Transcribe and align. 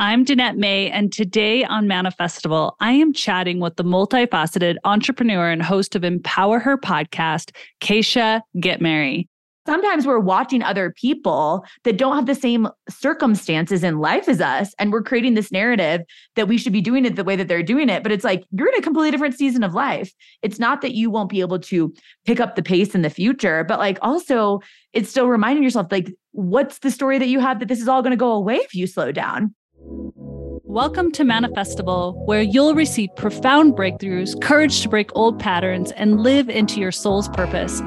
I'm 0.00 0.24
Danette 0.24 0.56
May, 0.56 0.90
and 0.90 1.12
today 1.12 1.62
on 1.62 1.86
Manifestival, 1.86 2.72
I 2.80 2.92
am 2.92 3.12
chatting 3.12 3.60
with 3.60 3.76
the 3.76 3.84
multifaceted 3.84 4.76
entrepreneur 4.84 5.50
and 5.50 5.62
host 5.62 5.94
of 5.94 6.04
Empower 6.04 6.58
Her 6.58 6.78
podcast, 6.78 7.54
Kacia 7.82 8.40
Get 8.58 8.80
Ghetmiri 8.80 9.28
sometimes 9.66 10.04
we're 10.04 10.18
watching 10.18 10.62
other 10.62 10.90
people 10.90 11.64
that 11.84 11.96
don't 11.96 12.16
have 12.16 12.26
the 12.26 12.34
same 12.34 12.66
circumstances 12.88 13.84
in 13.84 13.98
life 13.98 14.28
as 14.28 14.40
us 14.40 14.74
and 14.80 14.90
we're 14.90 15.02
creating 15.02 15.34
this 15.34 15.52
narrative 15.52 16.00
that 16.34 16.48
we 16.48 16.58
should 16.58 16.72
be 16.72 16.80
doing 16.80 17.04
it 17.04 17.14
the 17.14 17.22
way 17.22 17.36
that 17.36 17.46
they're 17.46 17.62
doing 17.62 17.88
it. 17.88 18.02
But 18.02 18.10
it's 18.10 18.24
like 18.24 18.42
you're 18.50 18.66
in 18.66 18.74
a 18.74 18.82
completely 18.82 19.12
different 19.12 19.36
season 19.36 19.62
of 19.62 19.72
life. 19.72 20.12
It's 20.42 20.58
not 20.58 20.80
that 20.80 20.94
you 20.94 21.08
won't 21.08 21.28
be 21.28 21.40
able 21.40 21.60
to 21.60 21.94
pick 22.24 22.40
up 22.40 22.56
the 22.56 22.62
pace 22.64 22.96
in 22.96 23.02
the 23.02 23.10
future 23.10 23.62
but 23.62 23.78
like 23.78 23.98
also 24.02 24.60
it's 24.92 25.10
still 25.10 25.28
reminding 25.28 25.62
yourself 25.62 25.86
like 25.90 26.12
what's 26.32 26.78
the 26.80 26.90
story 26.90 27.18
that 27.18 27.28
you 27.28 27.38
have 27.38 27.60
that 27.60 27.68
this 27.68 27.80
is 27.80 27.86
all 27.86 28.02
going 28.02 28.10
to 28.10 28.16
go 28.16 28.32
away 28.32 28.56
if 28.56 28.74
you 28.74 28.86
slow 28.86 29.12
down 29.12 29.54
Welcome 29.92 31.10
to 31.12 31.24
Manifestival, 31.24 32.14
where 32.24 32.42
you'll 32.42 32.76
receive 32.76 33.10
profound 33.16 33.74
breakthroughs, 33.74 34.40
courage 34.40 34.82
to 34.82 34.88
break 34.88 35.10
old 35.16 35.40
patterns, 35.40 35.90
and 35.92 36.20
live 36.20 36.48
into 36.48 36.78
your 36.78 36.92
soul's 36.92 37.28
purpose. 37.30 37.82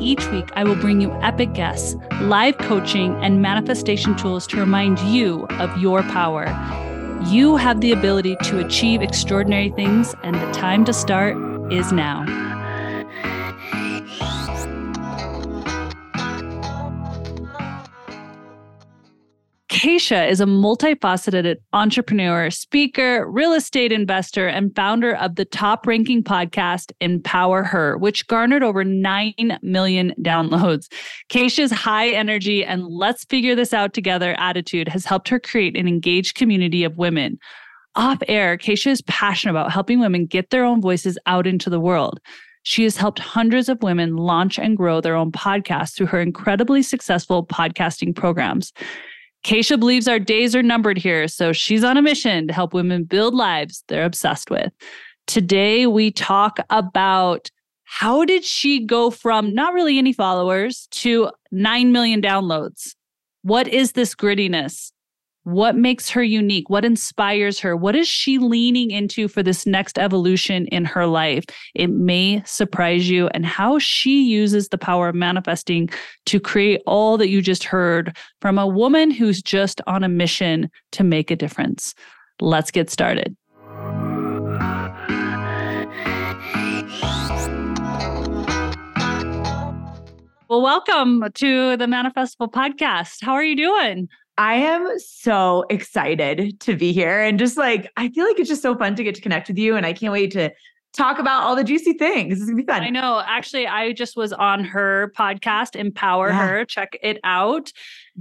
Each 0.00 0.26
week, 0.30 0.48
I 0.54 0.64
will 0.64 0.76
bring 0.76 1.02
you 1.02 1.12
epic 1.20 1.52
guests, 1.52 1.94
live 2.22 2.56
coaching, 2.56 3.14
and 3.22 3.42
manifestation 3.42 4.16
tools 4.16 4.46
to 4.46 4.56
remind 4.56 4.98
you 5.00 5.46
of 5.58 5.76
your 5.76 6.02
power. 6.04 6.46
You 7.26 7.56
have 7.56 7.82
the 7.82 7.92
ability 7.92 8.36
to 8.44 8.64
achieve 8.64 9.02
extraordinary 9.02 9.68
things, 9.68 10.14
and 10.22 10.34
the 10.34 10.50
time 10.52 10.86
to 10.86 10.94
start 10.94 11.36
is 11.70 11.92
now. 11.92 12.51
Kacia 19.82 20.30
is 20.30 20.40
a 20.40 20.44
multifaceted 20.44 21.56
entrepreneur, 21.72 22.50
speaker, 22.50 23.28
real 23.28 23.52
estate 23.52 23.90
investor, 23.90 24.46
and 24.46 24.72
founder 24.76 25.16
of 25.16 25.34
the 25.34 25.44
top 25.44 25.88
ranking 25.88 26.22
podcast, 26.22 26.92
Empower 27.00 27.64
Her, 27.64 27.98
which 27.98 28.28
garnered 28.28 28.62
over 28.62 28.84
9 28.84 29.58
million 29.60 30.14
downloads. 30.20 30.86
Kacia's 31.30 31.72
high 31.72 32.10
energy 32.10 32.64
and 32.64 32.86
let's 32.86 33.24
figure 33.24 33.56
this 33.56 33.74
out 33.74 33.92
together 33.92 34.36
attitude 34.38 34.86
has 34.86 35.04
helped 35.04 35.28
her 35.28 35.40
create 35.40 35.76
an 35.76 35.88
engaged 35.88 36.36
community 36.36 36.84
of 36.84 36.96
women. 36.96 37.36
Off 37.96 38.22
air, 38.28 38.56
Kacia 38.56 38.92
is 38.92 39.02
passionate 39.02 39.50
about 39.50 39.72
helping 39.72 39.98
women 39.98 40.26
get 40.26 40.50
their 40.50 40.64
own 40.64 40.80
voices 40.80 41.18
out 41.26 41.44
into 41.44 41.68
the 41.68 41.80
world. 41.80 42.20
She 42.62 42.84
has 42.84 42.96
helped 42.96 43.18
hundreds 43.18 43.68
of 43.68 43.82
women 43.82 44.14
launch 44.14 44.60
and 44.60 44.76
grow 44.76 45.00
their 45.00 45.16
own 45.16 45.32
podcasts 45.32 45.96
through 45.96 46.06
her 46.06 46.20
incredibly 46.20 46.84
successful 46.84 47.44
podcasting 47.44 48.14
programs. 48.14 48.72
Kacia 49.44 49.78
believes 49.78 50.06
our 50.06 50.18
days 50.18 50.54
are 50.54 50.62
numbered 50.62 50.98
here, 50.98 51.26
so 51.26 51.52
she's 51.52 51.82
on 51.82 51.96
a 51.96 52.02
mission 52.02 52.46
to 52.46 52.52
help 52.52 52.72
women 52.72 53.04
build 53.04 53.34
lives 53.34 53.82
they're 53.88 54.04
obsessed 54.04 54.50
with. 54.50 54.72
Today, 55.26 55.86
we 55.86 56.10
talk 56.10 56.58
about 56.70 57.50
how 57.84 58.24
did 58.24 58.44
she 58.44 58.84
go 58.84 59.10
from 59.10 59.54
not 59.54 59.74
really 59.74 59.98
any 59.98 60.12
followers 60.12 60.88
to 60.92 61.30
9 61.50 61.92
million 61.92 62.22
downloads? 62.22 62.94
What 63.42 63.68
is 63.68 63.92
this 63.92 64.14
grittiness? 64.14 64.92
What 65.44 65.74
makes 65.74 66.08
her 66.10 66.22
unique? 66.22 66.70
What 66.70 66.84
inspires 66.84 67.58
her? 67.58 67.76
What 67.76 67.96
is 67.96 68.06
she 68.06 68.38
leaning 68.38 68.92
into 68.92 69.26
for 69.26 69.42
this 69.42 69.66
next 69.66 69.98
evolution 69.98 70.66
in 70.66 70.84
her 70.84 71.04
life? 71.04 71.44
It 71.74 71.88
may 71.88 72.44
surprise 72.44 73.10
you, 73.10 73.26
and 73.34 73.44
how 73.44 73.80
she 73.80 74.22
uses 74.22 74.68
the 74.68 74.78
power 74.78 75.08
of 75.08 75.16
manifesting 75.16 75.90
to 76.26 76.38
create 76.38 76.80
all 76.86 77.18
that 77.18 77.28
you 77.28 77.42
just 77.42 77.64
heard 77.64 78.16
from 78.40 78.56
a 78.56 78.68
woman 78.68 79.10
who's 79.10 79.42
just 79.42 79.80
on 79.88 80.04
a 80.04 80.08
mission 80.08 80.70
to 80.92 81.02
make 81.02 81.32
a 81.32 81.34
difference. 81.34 81.92
Let's 82.40 82.70
get 82.70 82.88
started. 82.88 83.36
Well, 90.48 90.60
welcome 90.60 91.24
to 91.34 91.76
the 91.78 91.86
Manifestival 91.86 92.52
podcast. 92.52 93.24
How 93.24 93.32
are 93.32 93.42
you 93.42 93.56
doing? 93.56 94.08
I 94.38 94.54
am 94.54 94.98
so 94.98 95.64
excited 95.68 96.58
to 96.60 96.76
be 96.76 96.92
here 96.92 97.20
and 97.20 97.38
just 97.38 97.56
like 97.56 97.90
I 97.96 98.08
feel 98.08 98.26
like 98.26 98.38
it's 98.38 98.48
just 98.48 98.62
so 98.62 98.76
fun 98.76 98.94
to 98.94 99.04
get 99.04 99.14
to 99.16 99.20
connect 99.20 99.48
with 99.48 99.58
you 99.58 99.76
and 99.76 99.84
I 99.84 99.92
can't 99.92 100.12
wait 100.12 100.30
to 100.32 100.50
talk 100.92 101.18
about 101.18 101.42
all 101.42 101.56
the 101.56 101.64
juicy 101.64 101.94
things. 101.94 102.34
This 102.34 102.40
is 102.40 102.46
gonna 102.46 102.56
be 102.56 102.66
fun. 102.66 102.82
I 102.82 102.90
know. 102.90 103.22
Actually, 103.24 103.66
I 103.66 103.92
just 103.92 104.16
was 104.16 104.32
on 104.32 104.64
her 104.64 105.12
podcast, 105.16 105.76
Empower 105.76 106.28
yeah. 106.28 106.46
Her. 106.46 106.64
Check 106.64 106.98
it 107.02 107.18
out. 107.24 107.72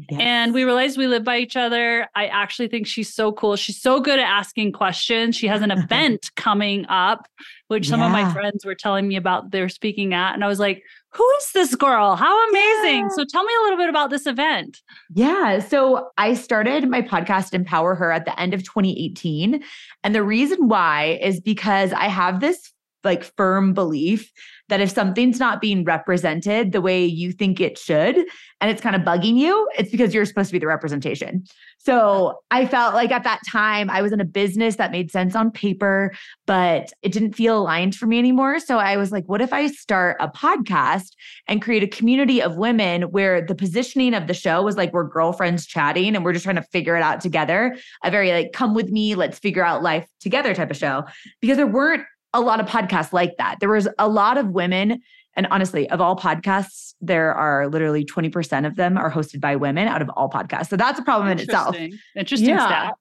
Yes. 0.10 0.22
And 0.22 0.54
we 0.54 0.64
realized 0.64 0.98
we 0.98 1.08
live 1.08 1.26
by 1.26 1.38
each 1.38 1.58
other. 1.58 2.08
I 2.16 2.28
actually 2.28 2.70
think 2.70 2.88
she's 2.88 3.14
so 3.14 3.34
cool. 3.34 3.58
She's 3.58 3.82
so 3.82 4.00
good 4.00 4.20
at 4.20 4.26
asking 4.26 4.72
questions. 4.72 5.36
She 5.36 5.48
has 5.48 5.62
an 5.62 5.72
event 5.72 6.32
coming 6.36 6.86
up, 6.88 7.28
which 7.68 7.90
some 7.90 8.00
yeah. 8.00 8.06
of 8.06 8.12
my 8.12 8.32
friends 8.34 8.66
were 8.66 8.76
telling 8.76 9.08
me 9.08 9.18
about 9.18 9.52
they're 9.52 9.70
speaking 9.70 10.14
at. 10.14 10.34
And 10.34 10.44
I 10.44 10.48
was 10.48 10.60
like, 10.60 10.84
who 11.14 11.30
is 11.40 11.52
this 11.54 11.76
girl? 11.76 12.16
How 12.16 12.50
amazing. 12.50 13.02
Yeah. 13.02 13.10
So 13.16 13.26
tell 13.26 13.44
me 13.44 13.54
a 13.60 13.64
little 13.64 13.78
bit 13.78 13.90
about 13.90 14.10
this 14.12 14.26
event. 14.26 14.82
Yeah. 15.14 15.60
So 15.60 16.10
I 16.18 16.36
started 16.36 16.90
my 16.90 17.02
podcast, 17.02 17.54
Empower 17.54 17.96
Her, 17.96 18.12
at 18.12 18.24
the 18.24 18.40
end 18.40 18.54
of 18.54 18.64
2018. 18.64 19.62
And 20.06 20.16
the 20.16 20.24
reason 20.24 20.70
why 20.70 21.20
is 21.22 21.42
because 21.42 21.92
I 21.92 22.06
have 22.06 22.40
this 22.40 22.72
like 23.04 23.24
firm 23.36 23.74
belief 23.74 24.32
that 24.72 24.80
if 24.80 24.90
something's 24.90 25.38
not 25.38 25.60
being 25.60 25.84
represented 25.84 26.72
the 26.72 26.80
way 26.80 27.04
you 27.04 27.34
think 27.34 27.60
it 27.60 27.78
should 27.78 28.16
and 28.16 28.72
it's 28.72 28.82
kind 28.82 28.96
of 28.96 29.02
bugging 29.02 29.36
you, 29.36 29.70
it's 29.78 29.92
because 29.92 30.14
you're 30.14 30.24
supposed 30.24 30.48
to 30.48 30.54
be 30.54 30.60
the 30.60 30.66
representation. 30.66 31.44
So 31.78 32.40
I 32.52 32.66
felt 32.66 32.94
like 32.94 33.12
at 33.12 33.24
that 33.24 33.42
time 33.46 33.90
I 33.90 34.02
was 34.02 34.14
in 34.14 34.22
a 34.22 34.26
business 34.26 34.78
that 34.78 34.92
made 34.92 35.12
sense 35.12 35.36
on 35.36 35.52
paper, 35.52 36.14
but 36.46 36.94
it 37.02 37.12
didn't 37.12 37.34
feel 37.34 37.58
aligned 37.58 37.96
for 37.96 38.06
me 38.06 38.18
anymore. 38.18 38.60
So 38.60 38.78
I 38.78 38.96
was 38.96 39.12
like, 39.12 39.26
what 39.26 39.42
if 39.42 39.52
I 39.52 39.68
start 39.68 40.16
a 40.22 40.30
podcast 40.30 41.16
and 41.50 41.62
create 41.62 41.84
a 41.84 41.88
community 41.88 42.42
of 42.42 42.56
women 42.56 43.02
where 43.04 43.46
the 43.46 43.56
positioning 43.56 44.14
of 44.14 44.28
the 44.28 44.34
show 44.34 44.62
was 44.62 44.78
like 44.78 44.94
we're 44.94 45.04
girlfriends 45.04 45.66
chatting 45.66 46.16
and 46.16 46.24
we're 46.24 46.34
just 46.34 46.44
trying 46.44 46.56
to 46.56 46.64
figure 46.72 46.96
it 46.96 47.04
out 47.04 47.20
together? 47.20 47.76
A 48.06 48.12
very 48.12 48.32
like, 48.32 48.54
come 48.54 48.74
with 48.74 48.90
me, 48.90 49.16
let's 49.16 49.38
figure 49.38 49.66
out 49.66 49.84
life 49.84 50.08
together 50.22 50.56
type 50.56 50.72
of 50.72 50.78
show. 50.78 51.04
Because 51.42 51.58
there 51.58 51.68
weren't 51.68 52.04
a 52.34 52.42
lot 52.42 52.60
of 52.60 52.66
podcasts 52.66 53.14
like 53.14 53.36
that. 53.38 53.58
There 53.60 53.70
was 53.70 53.88
a 53.98 54.08
lot 54.08 54.38
of 54.38 54.48
women, 54.50 55.02
and 55.36 55.48
honestly, 55.52 55.90
of 55.90 56.02
all 56.02 56.16
podcasts, 56.16 56.94
there 57.02 57.34
are 57.34 57.68
literally 57.68 58.06
20% 58.06 58.66
of 58.66 58.76
them 58.76 58.98
are 58.98 59.12
hosted 59.12 59.42
by 59.42 59.56
women 59.56 59.88
out 59.88 60.02
of 60.02 60.10
all 60.10 60.30
podcasts. 60.30 60.68
So 60.68 60.78
that's 60.78 61.00
a 61.00 61.04
problem 61.04 61.30
in 61.32 61.40
itself. 61.40 61.76
Interesting 62.16 62.50
yeah. 62.50 62.68
stat. 62.68 62.94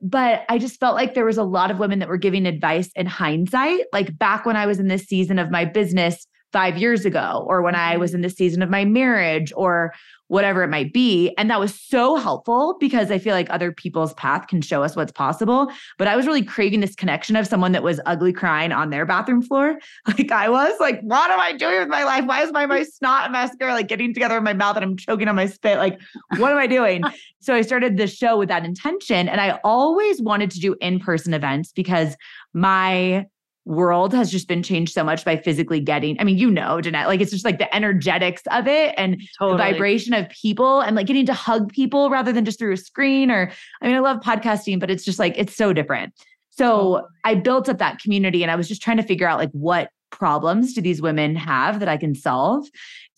But 0.00 0.44
I 0.48 0.58
just 0.58 0.78
felt 0.78 0.94
like 0.94 1.14
there 1.14 1.24
was 1.24 1.38
a 1.38 1.42
lot 1.42 1.72
of 1.72 1.78
women 1.78 1.98
that 1.98 2.08
were 2.08 2.18
giving 2.18 2.46
advice 2.46 2.90
in 2.94 3.06
hindsight. 3.06 3.86
Like 3.92 4.16
back 4.16 4.46
when 4.46 4.56
I 4.56 4.66
was 4.66 4.78
in 4.78 4.86
this 4.86 5.04
season 5.04 5.40
of 5.40 5.50
my 5.50 5.64
business, 5.64 6.26
five 6.52 6.78
years 6.78 7.04
ago 7.04 7.44
or 7.46 7.62
when 7.62 7.74
I 7.74 7.96
was 7.96 8.10
mm-hmm. 8.10 8.16
in 8.16 8.22
the 8.22 8.30
season 8.30 8.62
of 8.62 8.70
my 8.70 8.84
marriage 8.84 9.52
or 9.54 9.92
whatever 10.28 10.62
it 10.62 10.68
might 10.68 10.92
be. 10.92 11.34
And 11.36 11.50
that 11.50 11.58
was 11.58 11.74
so 11.74 12.16
helpful 12.16 12.76
because 12.78 13.10
I 13.10 13.18
feel 13.18 13.34
like 13.34 13.48
other 13.50 13.72
people's 13.72 14.14
path 14.14 14.46
can 14.46 14.60
show 14.60 14.82
us 14.82 14.94
what's 14.94 15.12
possible. 15.12 15.70
But 15.96 16.06
I 16.06 16.16
was 16.16 16.26
really 16.26 16.44
craving 16.44 16.80
this 16.80 16.94
connection 16.94 17.34
of 17.34 17.46
someone 17.46 17.72
that 17.72 17.82
was 17.82 18.00
ugly 18.06 18.32
crying 18.32 18.70
on 18.70 18.90
their 18.90 19.04
bathroom 19.04 19.42
floor. 19.42 19.78
Like 20.18 20.32
I 20.32 20.48
was 20.48 20.72
like, 20.80 21.00
what 21.02 21.30
am 21.30 21.38
I 21.38 21.52
doing 21.52 21.80
with 21.80 21.88
my 21.88 22.02
life? 22.02 22.24
Why 22.24 22.42
is 22.42 22.50
my, 22.50 22.66
my 22.66 22.82
snot 22.82 23.24
and 23.24 23.32
mascara 23.32 23.72
like 23.72 23.88
getting 23.88 24.14
together 24.14 24.36
in 24.38 24.42
my 24.42 24.54
mouth 24.54 24.76
and 24.76 24.84
I'm 24.84 24.96
choking 24.96 25.28
on 25.28 25.36
my 25.36 25.46
spit? 25.46 25.76
Like, 25.78 26.00
what 26.38 26.50
am 26.50 26.58
I 26.58 26.66
doing? 26.66 27.02
so 27.40 27.54
I 27.54 27.60
started 27.60 27.96
the 27.96 28.06
show 28.06 28.38
with 28.38 28.48
that 28.48 28.64
intention. 28.64 29.28
And 29.28 29.40
I 29.40 29.60
always 29.64 30.20
wanted 30.20 30.50
to 30.52 30.60
do 30.60 30.76
in-person 30.80 31.34
events 31.34 31.72
because 31.72 32.16
my 32.54 33.26
world 33.68 34.14
has 34.14 34.30
just 34.32 34.48
been 34.48 34.62
changed 34.62 34.94
so 34.94 35.04
much 35.04 35.26
by 35.26 35.36
physically 35.36 35.78
getting. 35.78 36.18
I 36.18 36.24
mean, 36.24 36.38
you 36.38 36.50
know, 36.50 36.80
Danette, 36.82 37.06
like 37.06 37.20
it's 37.20 37.30
just 37.30 37.44
like 37.44 37.58
the 37.58 37.74
energetics 37.76 38.42
of 38.50 38.66
it 38.66 38.94
and 38.96 39.20
totally. 39.38 39.58
the 39.58 39.62
vibration 39.62 40.14
of 40.14 40.28
people 40.30 40.80
and 40.80 40.96
like 40.96 41.06
getting 41.06 41.26
to 41.26 41.34
hug 41.34 41.70
people 41.70 42.08
rather 42.08 42.32
than 42.32 42.46
just 42.46 42.58
through 42.58 42.72
a 42.72 42.78
screen. 42.78 43.30
Or, 43.30 43.52
I 43.82 43.86
mean, 43.86 43.94
I 43.94 44.00
love 44.00 44.20
podcasting, 44.20 44.80
but 44.80 44.90
it's 44.90 45.04
just 45.04 45.18
like, 45.18 45.34
it's 45.36 45.54
so 45.54 45.74
different. 45.74 46.14
So 46.50 47.06
I 47.24 47.34
built 47.34 47.68
up 47.68 47.78
that 47.78 48.00
community 48.00 48.42
and 48.42 48.50
I 48.50 48.56
was 48.56 48.68
just 48.68 48.82
trying 48.82 48.96
to 48.96 49.02
figure 49.02 49.28
out 49.28 49.38
like 49.38 49.50
what 49.52 49.90
problems 50.10 50.72
do 50.72 50.80
these 50.80 51.02
women 51.02 51.36
have 51.36 51.80
that 51.80 51.88
I 51.88 51.98
can 51.98 52.14
solve? 52.14 52.66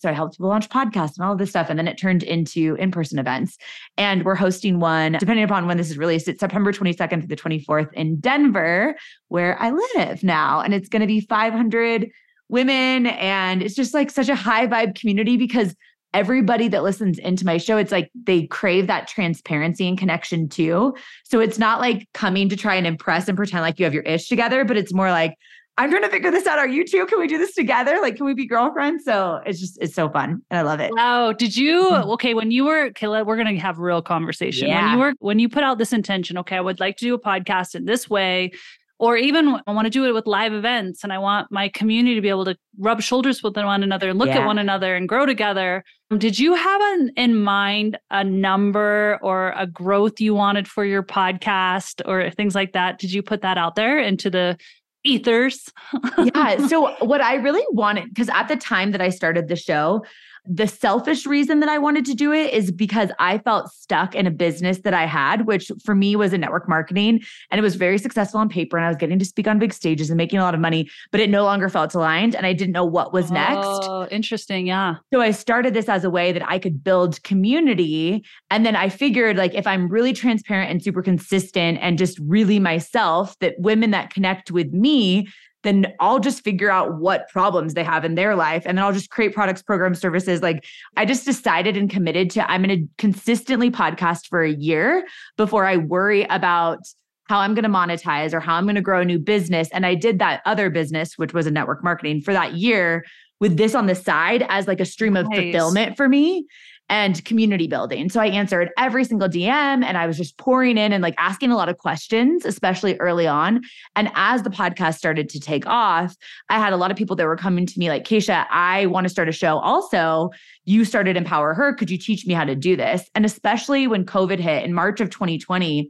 So 0.01 0.09
I 0.09 0.13
helped 0.13 0.35
people 0.35 0.49
launch 0.49 0.67
podcasts 0.69 1.17
and 1.17 1.25
all 1.25 1.33
of 1.33 1.37
this 1.37 1.51
stuff. 1.51 1.69
And 1.69 1.77
then 1.77 1.87
it 1.87 1.97
turned 1.97 2.23
into 2.23 2.75
in 2.75 2.91
person 2.91 3.19
events. 3.19 3.57
And 3.97 4.25
we're 4.25 4.35
hosting 4.35 4.79
one, 4.79 5.13
depending 5.13 5.45
upon 5.45 5.67
when 5.67 5.77
this 5.77 5.91
is 5.91 5.97
released, 5.97 6.27
it's 6.27 6.39
September 6.39 6.73
22nd 6.73 7.21
to 7.21 7.27
the 7.27 7.35
24th 7.35 7.93
in 7.93 8.19
Denver, 8.19 8.95
where 9.27 9.61
I 9.61 9.69
live 9.69 10.23
now. 10.23 10.61
And 10.61 10.73
it's 10.73 10.89
going 10.89 11.01
to 11.01 11.07
be 11.07 11.21
500 11.21 12.09
women. 12.49 13.05
And 13.05 13.61
it's 13.61 13.75
just 13.75 13.93
like 13.93 14.09
such 14.09 14.27
a 14.27 14.35
high 14.35 14.65
vibe 14.65 14.99
community 14.99 15.37
because 15.37 15.75
everybody 16.13 16.67
that 16.67 16.83
listens 16.83 17.19
into 17.19 17.45
my 17.45 17.57
show, 17.57 17.77
it's 17.77 17.91
like 17.91 18.11
they 18.25 18.47
crave 18.47 18.87
that 18.87 19.07
transparency 19.07 19.87
and 19.87 19.97
connection 19.97 20.49
too. 20.49 20.95
So 21.23 21.39
it's 21.39 21.59
not 21.59 21.79
like 21.79 22.09
coming 22.13 22.49
to 22.49 22.57
try 22.57 22.75
and 22.75 22.87
impress 22.87 23.27
and 23.27 23.37
pretend 23.37 23.61
like 23.61 23.79
you 23.79 23.85
have 23.85 23.93
your 23.93 24.03
ish 24.03 24.27
together, 24.27 24.65
but 24.65 24.77
it's 24.77 24.93
more 24.93 25.11
like, 25.11 25.35
I'm 25.81 25.89
trying 25.89 26.03
to 26.03 26.09
figure 26.09 26.29
this 26.29 26.45
out. 26.45 26.59
Are 26.59 26.67
you 26.67 26.85
too? 26.85 27.07
Can 27.07 27.19
we 27.19 27.25
do 27.25 27.39
this 27.39 27.55
together? 27.55 27.97
Like, 28.03 28.15
can 28.15 28.27
we 28.27 28.35
be 28.35 28.45
girlfriends? 28.45 29.03
So 29.03 29.41
it's 29.47 29.59
just, 29.59 29.79
it's 29.81 29.95
so 29.95 30.09
fun. 30.09 30.43
And 30.51 30.59
I 30.59 30.61
love 30.61 30.79
it. 30.79 30.91
Wow. 30.93 31.31
Did 31.31 31.57
you, 31.57 31.85
mm-hmm. 31.85 32.09
okay, 32.11 32.35
when 32.35 32.51
you 32.51 32.65
were, 32.65 32.85
okay, 32.89 33.07
we're 33.07 33.35
going 33.35 33.47
to 33.47 33.59
have 33.59 33.79
a 33.79 33.81
real 33.81 34.03
conversation. 34.03 34.67
Yeah. 34.67 34.83
When 34.83 34.93
you 34.93 34.99
were, 34.99 35.13
when 35.17 35.39
you 35.39 35.49
put 35.49 35.63
out 35.63 35.79
this 35.79 35.91
intention, 35.91 36.37
okay, 36.37 36.55
I 36.55 36.61
would 36.61 36.79
like 36.79 36.97
to 36.97 37.05
do 37.05 37.15
a 37.15 37.19
podcast 37.19 37.73
in 37.73 37.85
this 37.85 38.07
way 38.07 38.51
or 38.99 39.17
even 39.17 39.59
I 39.65 39.71
want 39.71 39.87
to 39.87 39.89
do 39.89 40.05
it 40.05 40.11
with 40.11 40.27
live 40.27 40.53
events 40.53 41.03
and 41.03 41.11
I 41.11 41.17
want 41.17 41.51
my 41.51 41.69
community 41.69 42.13
to 42.13 42.21
be 42.21 42.29
able 42.29 42.45
to 42.45 42.55
rub 42.77 43.01
shoulders 43.01 43.41
with 43.41 43.57
one 43.57 43.81
another 43.81 44.11
and 44.11 44.19
look 44.19 44.27
yeah. 44.27 44.41
at 44.41 44.45
one 44.45 44.59
another 44.59 44.95
and 44.95 45.09
grow 45.09 45.25
together. 45.25 45.83
Did 46.15 46.37
you 46.37 46.53
have 46.53 46.81
an, 46.93 47.11
in 47.17 47.41
mind 47.41 47.97
a 48.11 48.23
number 48.23 49.17
or 49.23 49.55
a 49.57 49.65
growth 49.65 50.21
you 50.21 50.35
wanted 50.35 50.67
for 50.67 50.85
your 50.85 51.01
podcast 51.01 52.07
or 52.07 52.29
things 52.29 52.53
like 52.53 52.73
that? 52.73 52.99
Did 52.99 53.11
you 53.11 53.23
put 53.23 53.41
that 53.41 53.57
out 53.57 53.73
there 53.73 53.97
into 53.97 54.29
the 54.29 54.55
ethers? 55.03 55.71
yeah. 56.17 56.67
So, 56.67 56.95
what 57.05 57.21
I 57.21 57.35
really 57.35 57.65
wanted, 57.71 58.09
because 58.09 58.29
at 58.29 58.47
the 58.47 58.55
time 58.55 58.91
that 58.91 59.01
I 59.01 59.09
started 59.09 59.47
the 59.47 59.55
show, 59.55 60.03
the 60.45 60.67
selfish 60.67 61.25
reason 61.25 61.59
that 61.59 61.69
I 61.69 61.77
wanted 61.77 62.05
to 62.05 62.15
do 62.15 62.31
it 62.31 62.51
is 62.51 62.71
because 62.71 63.11
I 63.19 63.37
felt 63.37 63.71
stuck 63.71 64.15
in 64.15 64.25
a 64.25 64.31
business 64.31 64.79
that 64.79 64.93
I 64.93 65.05
had, 65.05 65.45
which 65.45 65.71
for 65.85 65.93
me 65.93 66.15
was 66.15 66.33
in 66.33 66.41
network 66.41 66.67
marketing. 66.67 67.21
And 67.51 67.59
it 67.59 67.61
was 67.61 67.75
very 67.75 67.99
successful 67.99 68.39
on 68.39 68.49
paper. 68.49 68.75
And 68.75 68.85
I 68.85 68.89
was 68.89 68.97
getting 68.97 69.19
to 69.19 69.25
speak 69.25 69.47
on 69.47 69.59
big 69.59 69.71
stages 69.71 70.09
and 70.09 70.17
making 70.17 70.39
a 70.39 70.41
lot 70.41 70.55
of 70.55 70.59
money, 70.59 70.89
but 71.11 71.21
it 71.21 71.29
no 71.29 71.43
longer 71.43 71.69
felt 71.69 71.93
aligned. 71.93 72.35
And 72.35 72.45
I 72.45 72.53
didn't 72.53 72.73
know 72.73 72.85
what 72.85 73.13
was 73.13 73.29
next. 73.29 73.59
Oh, 73.61 74.07
interesting. 74.09 74.65
Yeah. 74.65 74.95
So 75.13 75.21
I 75.21 75.29
started 75.31 75.75
this 75.75 75.87
as 75.87 76.03
a 76.03 76.09
way 76.09 76.31
that 76.31 76.47
I 76.49 76.57
could 76.57 76.83
build 76.83 77.21
community. 77.23 78.25
And 78.49 78.65
then 78.65 78.75
I 78.75 78.89
figured, 78.89 79.37
like, 79.37 79.53
if 79.53 79.67
I'm 79.67 79.89
really 79.89 80.13
transparent 80.13 80.71
and 80.71 80.83
super 80.83 81.03
consistent 81.03 81.77
and 81.81 81.97
just 81.97 82.19
really 82.19 82.59
myself, 82.59 83.37
that 83.39 83.55
women 83.59 83.91
that 83.91 84.11
connect 84.11 84.49
with 84.49 84.73
me 84.73 85.27
then 85.63 85.93
I'll 85.99 86.19
just 86.19 86.43
figure 86.43 86.69
out 86.69 86.99
what 86.99 87.29
problems 87.29 87.73
they 87.73 87.83
have 87.83 88.03
in 88.03 88.15
their 88.15 88.35
life. 88.35 88.63
And 88.65 88.77
then 88.77 88.85
I'll 88.85 88.93
just 88.93 89.09
create 89.09 89.33
products, 89.33 89.61
programs, 89.61 89.99
services. 89.99 90.41
Like 90.41 90.65
I 90.97 91.05
just 91.05 91.25
decided 91.25 91.77
and 91.77 91.89
committed 91.89 92.31
to 92.31 92.49
I'm 92.49 92.63
going 92.63 92.81
to 92.81 92.87
consistently 92.97 93.69
podcast 93.69 94.27
for 94.27 94.41
a 94.41 94.51
year 94.51 95.05
before 95.37 95.65
I 95.65 95.77
worry 95.77 96.23
about 96.29 96.79
how 97.25 97.39
I'm 97.39 97.53
going 97.53 97.63
to 97.63 97.69
monetize 97.69 98.33
or 98.33 98.39
how 98.39 98.55
I'm 98.55 98.65
going 98.65 98.75
to 98.75 98.81
grow 98.81 99.01
a 99.01 99.05
new 99.05 99.19
business. 99.19 99.69
And 99.71 99.85
I 99.85 99.95
did 99.95 100.19
that 100.19 100.41
other 100.45 100.69
business, 100.69 101.17
which 101.17 101.33
was 101.33 101.47
a 101.47 101.51
network 101.51 101.83
marketing 101.83 102.21
for 102.21 102.33
that 102.33 102.55
year 102.55 103.05
with 103.39 103.57
this 103.57 103.73
on 103.73 103.87
the 103.87 103.95
side 103.95 104.45
as 104.49 104.67
like 104.67 104.79
a 104.79 104.85
stream 104.85 105.15
of 105.15 105.27
nice. 105.29 105.39
fulfillment 105.39 105.97
for 105.97 106.09
me 106.09 106.45
and 106.91 107.23
community 107.23 107.67
building. 107.67 108.09
So 108.09 108.19
I 108.19 108.27
answered 108.27 108.69
every 108.77 109.05
single 109.05 109.29
DM 109.29 109.81
and 109.81 109.97
I 109.97 110.05
was 110.05 110.17
just 110.17 110.37
pouring 110.37 110.77
in 110.77 110.91
and 110.91 111.01
like 111.01 111.15
asking 111.17 111.49
a 111.49 111.55
lot 111.55 111.69
of 111.69 111.77
questions, 111.77 112.45
especially 112.45 112.97
early 112.97 113.25
on. 113.25 113.61
And 113.95 114.11
as 114.13 114.43
the 114.43 114.49
podcast 114.49 114.97
started 114.97 115.29
to 115.29 115.39
take 115.39 115.65
off, 115.65 116.17
I 116.49 116.59
had 116.59 116.73
a 116.73 116.77
lot 116.77 116.91
of 116.91 116.97
people 116.97 117.15
that 117.15 117.25
were 117.25 117.37
coming 117.37 117.65
to 117.65 117.79
me 117.79 117.87
like, 117.87 118.03
Kacia, 118.03 118.45
I 118.51 118.87
want 118.87 119.05
to 119.05 119.09
start 119.09 119.29
a 119.29 119.31
show 119.31 119.57
also. 119.59 120.31
You 120.65 120.83
started 120.83 121.15
Empower 121.15 121.53
Her. 121.53 121.73
Could 121.73 121.89
you 121.89 121.97
teach 121.97 122.27
me 122.27 122.33
how 122.33 122.43
to 122.43 122.55
do 122.55 122.75
this? 122.75 123.09
And 123.15 123.25
especially 123.25 123.87
when 123.87 124.05
COVID 124.05 124.39
hit 124.39 124.65
in 124.65 124.73
March 124.73 124.99
of 124.99 125.09
2020, 125.09 125.89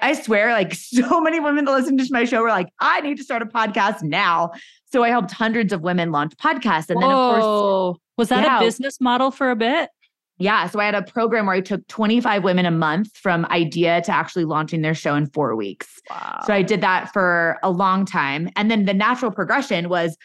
I 0.00 0.14
swear, 0.14 0.52
like 0.52 0.74
so 0.74 1.20
many 1.20 1.38
women 1.38 1.64
that 1.66 1.70
listen 1.70 1.96
to 1.96 2.08
my 2.10 2.24
show 2.24 2.42
were 2.42 2.48
like, 2.48 2.70
I 2.80 3.00
need 3.02 3.18
to 3.18 3.22
start 3.22 3.42
a 3.42 3.46
podcast 3.46 4.02
now. 4.02 4.50
So 4.92 5.04
I 5.04 5.10
helped 5.10 5.30
hundreds 5.30 5.72
of 5.72 5.82
women 5.82 6.10
launch 6.10 6.32
podcasts. 6.38 6.90
And 6.90 7.00
then, 7.00 7.08
of 7.08 7.40
course, 7.40 8.00
was 8.18 8.28
that 8.30 8.42
yeah, 8.42 8.58
a 8.58 8.60
business 8.60 9.00
model 9.00 9.30
for 9.30 9.52
a 9.52 9.56
bit? 9.56 9.90
Yeah. 10.40 10.66
So 10.68 10.80
I 10.80 10.86
had 10.86 10.94
a 10.94 11.02
program 11.02 11.46
where 11.46 11.54
I 11.54 11.60
took 11.60 11.86
25 11.88 12.42
women 12.42 12.64
a 12.64 12.70
month 12.70 13.14
from 13.16 13.44
idea 13.46 14.00
to 14.02 14.12
actually 14.12 14.46
launching 14.46 14.80
their 14.80 14.94
show 14.94 15.14
in 15.14 15.26
four 15.26 15.54
weeks. 15.54 16.00
Wow. 16.08 16.40
So 16.46 16.54
I 16.54 16.62
did 16.62 16.80
that 16.80 17.12
for 17.12 17.58
a 17.62 17.70
long 17.70 18.06
time. 18.06 18.48
And 18.56 18.70
then 18.70 18.86
the 18.86 18.94
natural 18.94 19.30
progression 19.30 19.90
was 19.90 20.16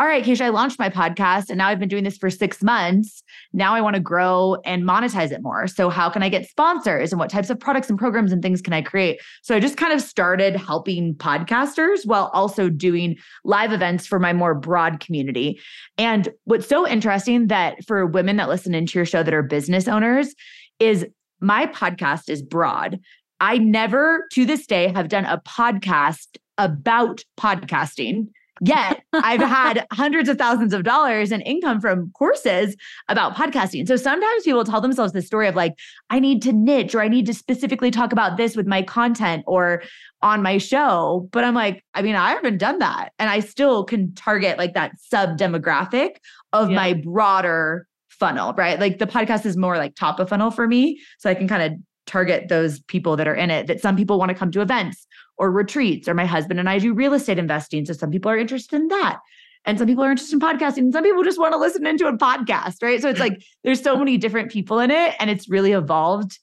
all 0.00 0.06
right, 0.06 0.24
Kacia, 0.24 0.46
I 0.46 0.48
launched 0.48 0.78
my 0.78 0.88
podcast 0.88 1.50
and 1.50 1.58
now 1.58 1.68
I've 1.68 1.78
been 1.78 1.90
doing 1.90 2.04
this 2.04 2.16
for 2.16 2.30
six 2.30 2.62
months. 2.62 3.22
Now 3.52 3.74
I 3.74 3.82
want 3.82 3.96
to 3.96 4.00
grow 4.00 4.56
and 4.64 4.82
monetize 4.82 5.30
it 5.30 5.42
more. 5.42 5.66
So, 5.66 5.90
how 5.90 6.08
can 6.08 6.22
I 6.22 6.30
get 6.30 6.48
sponsors 6.48 7.12
and 7.12 7.20
what 7.20 7.28
types 7.28 7.50
of 7.50 7.60
products 7.60 7.90
and 7.90 7.98
programs 7.98 8.32
and 8.32 8.40
things 8.40 8.62
can 8.62 8.72
I 8.72 8.80
create? 8.80 9.20
So, 9.42 9.54
I 9.54 9.60
just 9.60 9.76
kind 9.76 9.92
of 9.92 10.00
started 10.00 10.56
helping 10.56 11.14
podcasters 11.16 12.06
while 12.06 12.30
also 12.32 12.70
doing 12.70 13.18
live 13.44 13.72
events 13.72 14.06
for 14.06 14.18
my 14.18 14.32
more 14.32 14.54
broad 14.54 15.00
community. 15.00 15.60
And 15.98 16.30
what's 16.44 16.66
so 16.66 16.88
interesting 16.88 17.48
that 17.48 17.84
for 17.86 18.06
women 18.06 18.38
that 18.38 18.48
listen 18.48 18.74
into 18.74 18.98
your 18.98 19.04
show 19.04 19.22
that 19.22 19.34
are 19.34 19.42
business 19.42 19.86
owners 19.86 20.34
is 20.78 21.04
my 21.40 21.66
podcast 21.66 22.30
is 22.30 22.40
broad. 22.40 22.98
I 23.38 23.58
never 23.58 24.26
to 24.32 24.46
this 24.46 24.66
day 24.66 24.90
have 24.94 25.08
done 25.08 25.26
a 25.26 25.42
podcast 25.46 26.38
about 26.56 27.22
podcasting. 27.38 28.28
Yet 28.60 29.02
I've 29.12 29.40
had 29.40 29.86
hundreds 29.92 30.28
of 30.28 30.38
thousands 30.38 30.72
of 30.72 30.84
dollars 30.84 31.32
in 31.32 31.40
income 31.42 31.80
from 31.80 32.10
courses 32.12 32.76
about 33.08 33.34
podcasting. 33.34 33.88
So 33.88 33.96
sometimes 33.96 34.44
people 34.44 34.64
tell 34.64 34.80
themselves 34.80 35.12
this 35.12 35.26
story 35.26 35.48
of 35.48 35.56
like, 35.56 35.74
I 36.10 36.20
need 36.20 36.42
to 36.42 36.52
niche 36.52 36.94
or 36.94 37.00
I 37.00 37.08
need 37.08 37.26
to 37.26 37.34
specifically 37.34 37.90
talk 37.90 38.12
about 38.12 38.36
this 38.36 38.56
with 38.56 38.66
my 38.66 38.82
content 38.82 39.44
or 39.46 39.82
on 40.22 40.42
my 40.42 40.58
show. 40.58 41.28
But 41.32 41.44
I'm 41.44 41.54
like, 41.54 41.84
I 41.94 42.02
mean, 42.02 42.14
I 42.14 42.30
haven't 42.30 42.58
done 42.58 42.78
that. 42.80 43.12
And 43.18 43.30
I 43.30 43.40
still 43.40 43.84
can 43.84 44.14
target 44.14 44.58
like 44.58 44.74
that 44.74 44.92
sub 45.00 45.38
demographic 45.38 46.16
of 46.52 46.70
yeah. 46.70 46.76
my 46.76 46.92
broader 46.94 47.86
funnel, 48.08 48.52
right? 48.52 48.78
Like 48.78 48.98
the 48.98 49.06
podcast 49.06 49.46
is 49.46 49.56
more 49.56 49.78
like 49.78 49.94
top 49.94 50.20
of 50.20 50.28
funnel 50.28 50.50
for 50.50 50.68
me. 50.68 51.00
So 51.18 51.30
I 51.30 51.34
can 51.34 51.48
kind 51.48 51.62
of 51.62 51.80
target 52.10 52.48
those 52.48 52.80
people 52.80 53.16
that 53.16 53.28
are 53.28 53.34
in 53.34 53.50
it 53.50 53.68
that 53.68 53.80
some 53.80 53.96
people 53.96 54.18
want 54.18 54.30
to 54.30 54.34
come 54.34 54.50
to 54.50 54.60
events 54.60 55.06
or 55.38 55.50
retreats 55.50 56.08
or 56.08 56.14
my 56.14 56.26
husband 56.26 56.58
and 56.58 56.68
I 56.68 56.78
do 56.78 56.92
real 56.92 57.14
estate 57.14 57.38
investing. 57.38 57.86
So 57.86 57.92
some 57.92 58.10
people 58.10 58.30
are 58.30 58.36
interested 58.36 58.80
in 58.80 58.88
that. 58.88 59.18
And 59.64 59.78
some 59.78 59.86
people 59.86 60.02
are 60.04 60.10
interested 60.10 60.34
in 60.34 60.40
podcasting. 60.40 60.78
And 60.78 60.92
some 60.92 61.04
people 61.04 61.22
just 61.22 61.38
want 61.38 61.52
to 61.52 61.58
listen 61.58 61.86
into 61.86 62.06
a 62.06 62.16
podcast, 62.16 62.82
right? 62.82 63.00
So 63.00 63.08
it's 63.08 63.20
like 63.20 63.42
there's 63.62 63.82
so 63.82 63.96
many 63.96 64.16
different 64.16 64.50
people 64.50 64.80
in 64.80 64.90
it. 64.90 65.14
And 65.20 65.30
it's 65.30 65.48
really 65.48 65.72
evolved 65.72 66.38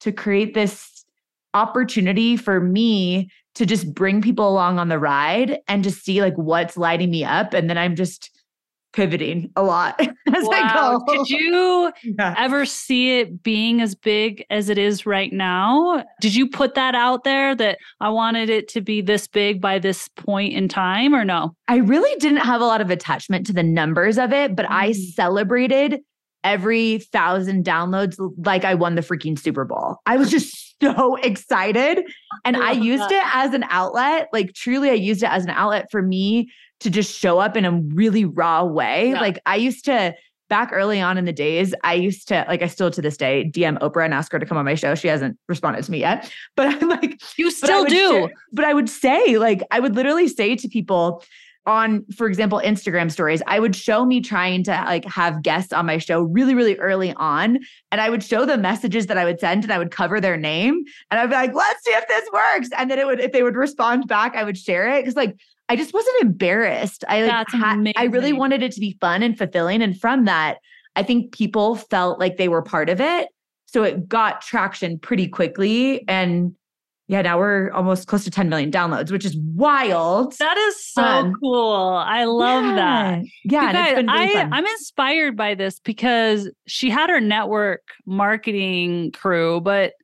to 0.00 0.10
create 0.10 0.54
this 0.54 1.04
opportunity 1.54 2.36
for 2.36 2.60
me 2.60 3.30
to 3.54 3.66
just 3.66 3.92
bring 3.94 4.22
people 4.22 4.48
along 4.48 4.78
on 4.78 4.88
the 4.88 4.98
ride 4.98 5.58
and 5.68 5.84
just 5.84 6.02
see 6.02 6.22
like 6.22 6.34
what's 6.36 6.76
lighting 6.76 7.10
me 7.10 7.24
up. 7.24 7.52
And 7.52 7.68
then 7.68 7.76
I'm 7.78 7.94
just 7.94 8.30
pivoting 8.92 9.50
a 9.56 9.62
lot 9.62 10.00
as 10.00 10.44
wow. 10.44 10.50
I 10.52 10.72
go. 10.74 11.04
Did 11.14 11.28
you 11.28 11.92
yeah. 12.04 12.34
ever 12.38 12.64
see 12.64 13.18
it 13.20 13.42
being 13.42 13.80
as 13.80 13.94
big 13.94 14.44
as 14.50 14.68
it 14.68 14.78
is 14.78 15.06
right 15.06 15.32
now? 15.32 16.04
Did 16.20 16.34
you 16.34 16.48
put 16.48 16.74
that 16.74 16.94
out 16.94 17.24
there 17.24 17.54
that 17.54 17.78
I 18.00 18.10
wanted 18.10 18.50
it 18.50 18.68
to 18.68 18.80
be 18.80 19.00
this 19.00 19.26
big 19.26 19.60
by 19.60 19.78
this 19.78 20.08
point 20.08 20.54
in 20.54 20.68
time 20.68 21.14
or 21.14 21.24
no? 21.24 21.54
I 21.68 21.76
really 21.76 22.14
didn't 22.18 22.38
have 22.38 22.60
a 22.60 22.66
lot 22.66 22.80
of 22.80 22.90
attachment 22.90 23.46
to 23.46 23.52
the 23.52 23.62
numbers 23.62 24.18
of 24.18 24.32
it, 24.32 24.54
but 24.54 24.66
mm. 24.66 24.72
I 24.72 24.92
celebrated 24.92 26.00
every 26.44 26.98
thousand 26.98 27.64
downloads 27.64 28.16
like 28.44 28.64
I 28.64 28.74
won 28.74 28.94
the 28.94 29.02
freaking 29.02 29.38
Super 29.38 29.64
Bowl. 29.64 29.98
I 30.06 30.16
was 30.16 30.30
just 30.30 30.74
so 30.82 31.16
excited. 31.16 32.00
And 32.44 32.56
I, 32.56 32.70
I 32.70 32.72
used 32.72 33.04
that. 33.04 33.12
it 33.12 33.36
as 33.36 33.54
an 33.54 33.64
outlet. 33.68 34.28
Like, 34.32 34.52
truly, 34.54 34.90
I 34.90 34.94
used 34.94 35.22
it 35.22 35.30
as 35.30 35.44
an 35.44 35.50
outlet 35.50 35.90
for 35.90 36.02
me 36.02 36.50
to 36.82 36.90
just 36.90 37.16
show 37.16 37.38
up 37.38 37.56
in 37.56 37.64
a 37.64 37.72
really 37.72 38.24
raw 38.24 38.64
way. 38.64 39.10
Yeah. 39.10 39.20
Like 39.20 39.38
I 39.46 39.56
used 39.56 39.84
to 39.86 40.14
back 40.48 40.70
early 40.70 41.00
on 41.00 41.16
in 41.16 41.24
the 41.24 41.32
days, 41.32 41.74
I 41.82 41.94
used 41.94 42.28
to 42.28 42.44
like 42.46 42.62
I 42.62 42.66
still 42.66 42.90
to 42.90 43.00
this 43.00 43.16
day 43.16 43.50
DM 43.50 43.78
Oprah 43.78 44.04
and 44.04 44.12
ask 44.12 44.30
her 44.32 44.38
to 44.38 44.44
come 44.44 44.58
on 44.58 44.66
my 44.66 44.74
show. 44.74 44.94
She 44.94 45.08
hasn't 45.08 45.38
responded 45.48 45.82
to 45.84 45.90
me 45.90 46.00
yet. 46.00 46.30
But 46.56 46.82
I'm 46.82 46.88
like, 46.90 47.22
you 47.38 47.50
still 47.50 47.86
do. 47.86 48.10
Share, 48.10 48.32
but 48.52 48.66
I 48.66 48.74
would 48.74 48.90
say, 48.90 49.38
like, 49.38 49.62
I 49.70 49.80
would 49.80 49.96
literally 49.96 50.28
say 50.28 50.54
to 50.56 50.68
people, 50.68 51.24
on 51.64 52.04
for 52.16 52.26
example 52.26 52.60
instagram 52.64 53.08
stories 53.08 53.40
i 53.46 53.60
would 53.60 53.76
show 53.76 54.04
me 54.04 54.20
trying 54.20 54.64
to 54.64 54.72
like 54.72 55.04
have 55.04 55.42
guests 55.42 55.72
on 55.72 55.86
my 55.86 55.96
show 55.96 56.22
really 56.22 56.56
really 56.56 56.76
early 56.78 57.12
on 57.14 57.56
and 57.92 58.00
i 58.00 58.10
would 58.10 58.22
show 58.22 58.44
the 58.44 58.58
messages 58.58 59.06
that 59.06 59.16
i 59.16 59.24
would 59.24 59.38
send 59.38 59.62
and 59.62 59.72
i 59.72 59.78
would 59.78 59.92
cover 59.92 60.20
their 60.20 60.36
name 60.36 60.82
and 61.10 61.20
i'd 61.20 61.30
be 61.30 61.36
like 61.36 61.54
let's 61.54 61.84
see 61.84 61.92
if 61.92 62.06
this 62.08 62.28
works 62.32 62.68
and 62.76 62.90
then 62.90 62.98
it 62.98 63.06
would 63.06 63.20
if 63.20 63.30
they 63.30 63.44
would 63.44 63.54
respond 63.54 64.08
back 64.08 64.34
i 64.34 64.42
would 64.42 64.58
share 64.58 64.88
it 64.88 65.02
because 65.02 65.14
like 65.14 65.36
I 65.68 65.76
just 65.76 65.94
wasn't 65.94 66.22
embarrassed. 66.22 67.04
I 67.08 67.22
like 67.22 67.48
had, 67.50 67.92
I 67.96 68.04
really 68.04 68.32
wanted 68.32 68.62
it 68.62 68.72
to 68.72 68.80
be 68.80 68.96
fun 69.00 69.22
and 69.22 69.36
fulfilling. 69.36 69.82
And 69.82 69.98
from 69.98 70.26
that, 70.26 70.58
I 70.96 71.02
think 71.02 71.32
people 71.32 71.76
felt 71.76 72.20
like 72.20 72.36
they 72.36 72.48
were 72.48 72.62
part 72.62 72.88
of 72.88 73.00
it. 73.00 73.28
So 73.66 73.82
it 73.82 74.08
got 74.08 74.42
traction 74.42 74.98
pretty 74.98 75.28
quickly. 75.28 76.06
And 76.06 76.54
yeah, 77.08 77.22
now 77.22 77.38
we're 77.38 77.70
almost 77.72 78.06
close 78.06 78.24
to 78.24 78.30
10 78.30 78.48
million 78.48 78.70
downloads, 78.70 79.10
which 79.10 79.24
is 79.24 79.36
wild. 79.36 80.36
That 80.38 80.56
is 80.56 80.84
so 80.84 81.02
um, 81.02 81.34
cool. 81.42 82.02
I 82.06 82.24
love 82.24 82.64
yeah. 82.64 82.74
that. 82.74 83.22
Yeah. 83.44 83.72
Guys, 83.72 84.04
I, 84.08 84.48
I'm 84.50 84.66
inspired 84.66 85.36
by 85.36 85.54
this 85.54 85.80
because 85.80 86.50
she 86.66 86.90
had 86.90 87.10
her 87.10 87.20
network 87.20 87.82
marketing 88.06 89.12
crew, 89.12 89.60
but 89.60 89.94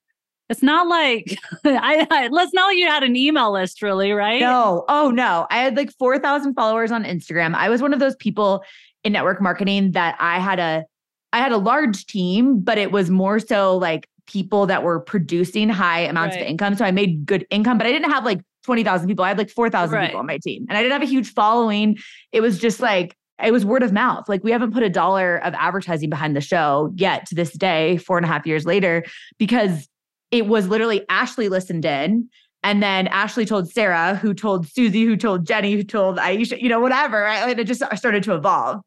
it's 0.48 0.62
not 0.62 0.88
like 0.88 1.38
I, 1.64 2.06
I 2.10 2.28
let's 2.28 2.52
not 2.54 2.66
like 2.66 2.76
you 2.76 2.86
had 2.86 3.02
an 3.02 3.16
email 3.16 3.52
list, 3.52 3.82
really, 3.82 4.12
right? 4.12 4.40
No. 4.40 4.84
Oh 4.88 5.10
no. 5.10 5.46
I 5.50 5.58
had 5.58 5.76
like 5.76 5.92
4,000 5.92 6.54
followers 6.54 6.90
on 6.90 7.04
Instagram. 7.04 7.54
I 7.54 7.68
was 7.68 7.82
one 7.82 7.92
of 7.92 8.00
those 8.00 8.16
people 8.16 8.64
in 9.04 9.12
network 9.12 9.40
marketing 9.40 9.92
that 9.92 10.16
I 10.18 10.38
had 10.38 10.58
a 10.58 10.84
I 11.32 11.38
had 11.38 11.52
a 11.52 11.58
large 11.58 12.06
team, 12.06 12.60
but 12.60 12.78
it 12.78 12.90
was 12.90 13.10
more 13.10 13.38
so 13.38 13.76
like 13.76 14.08
people 14.26 14.66
that 14.66 14.82
were 14.82 15.00
producing 15.00 15.68
high 15.68 16.00
amounts 16.00 16.36
right. 16.36 16.42
of 16.42 16.48
income. 16.48 16.74
So 16.76 16.84
I 16.84 16.90
made 16.90 17.26
good 17.26 17.46
income, 17.50 17.78
but 17.78 17.86
I 17.86 17.92
didn't 17.92 18.10
have 18.10 18.24
like 18.24 18.40
20,000 18.64 19.08
people. 19.08 19.24
I 19.24 19.28
had 19.28 19.38
like 19.38 19.50
4,000 19.50 19.94
Right. 19.94 20.06
people 20.06 20.20
on 20.20 20.26
my 20.26 20.38
team. 20.38 20.66
And 20.68 20.76
I 20.76 20.82
didn't 20.82 20.92
have 20.92 21.02
a 21.02 21.06
huge 21.06 21.32
following. 21.32 21.98
It 22.32 22.40
was 22.40 22.58
just 22.58 22.80
like, 22.80 23.16
it 23.42 23.52
was 23.52 23.64
word 23.64 23.82
of 23.82 23.92
mouth. 23.92 24.28
Like 24.28 24.42
we 24.42 24.50
haven't 24.50 24.72
put 24.72 24.82
a 24.82 24.90
dollar 24.90 25.36
of 25.38 25.54
advertising 25.54 26.10
behind 26.10 26.34
the 26.34 26.40
show 26.40 26.92
yet 26.96 27.26
to 27.26 27.34
this 27.34 27.52
day, 27.52 27.98
four 27.98 28.18
and 28.18 28.24
a 28.24 28.28
half 28.28 28.46
years 28.46 28.66
later, 28.66 29.04
because 29.38 29.88
it 30.30 30.46
was 30.46 30.68
literally 30.68 31.04
Ashley 31.08 31.48
listened 31.48 31.84
in. 31.84 32.28
And 32.64 32.82
then 32.82 33.06
Ashley 33.06 33.46
told 33.46 33.70
Sarah, 33.70 34.16
who 34.16 34.34
told 34.34 34.66
Susie, 34.68 35.04
who 35.04 35.16
told 35.16 35.46
Jenny, 35.46 35.74
who 35.74 35.84
told 35.84 36.18
Aisha, 36.18 36.60
you 36.60 36.68
know, 36.68 36.80
whatever. 36.80 37.20
Right? 37.22 37.48
And 37.48 37.58
it 37.60 37.64
just 37.68 37.82
started 37.96 38.24
to 38.24 38.34
evolve. 38.34 38.80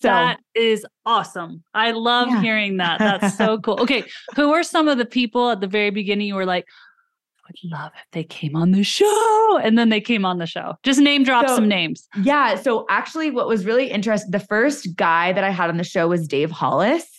So 0.00 0.08
that 0.08 0.40
is 0.54 0.86
awesome. 1.04 1.62
I 1.74 1.90
love 1.90 2.28
Yeah. 2.28 2.40
hearing 2.40 2.78
that. 2.78 2.98
That's 2.98 3.36
so 3.36 3.58
cool. 3.64 3.78
Okay. 3.82 4.04
Who 4.34 4.52
are 4.54 4.62
some 4.62 4.88
of 4.88 4.96
the 4.96 5.04
people 5.04 5.50
at 5.50 5.60
the 5.60 5.66
very 5.66 5.90
beginning 5.90 6.26
you 6.26 6.36
were 6.36 6.46
like, 6.46 6.64
I 7.44 7.50
would 7.50 7.70
love 7.70 7.92
if 7.94 8.06
they 8.12 8.24
came 8.24 8.56
on 8.56 8.70
the 8.72 8.82
show? 8.82 9.58
And 9.62 9.78
then 9.78 9.90
they 9.90 10.00
came 10.00 10.24
on 10.24 10.38
the 10.38 10.46
show. 10.46 10.74
Just 10.82 10.98
name 10.98 11.22
drop 11.22 11.48
So- 11.48 11.54
some 11.56 11.68
names. 11.68 12.08
Yeah. 12.22 12.54
So 12.56 12.86
actually, 12.88 13.30
what 13.30 13.46
was 13.46 13.66
really 13.66 13.90
interesting, 13.90 14.30
the 14.30 14.40
first 14.40 14.96
guy 14.96 15.34
that 15.34 15.44
I 15.44 15.50
had 15.50 15.68
on 15.68 15.76
the 15.76 15.84
show 15.84 16.08
was 16.08 16.26
Dave 16.26 16.50
Hollis. 16.50 17.17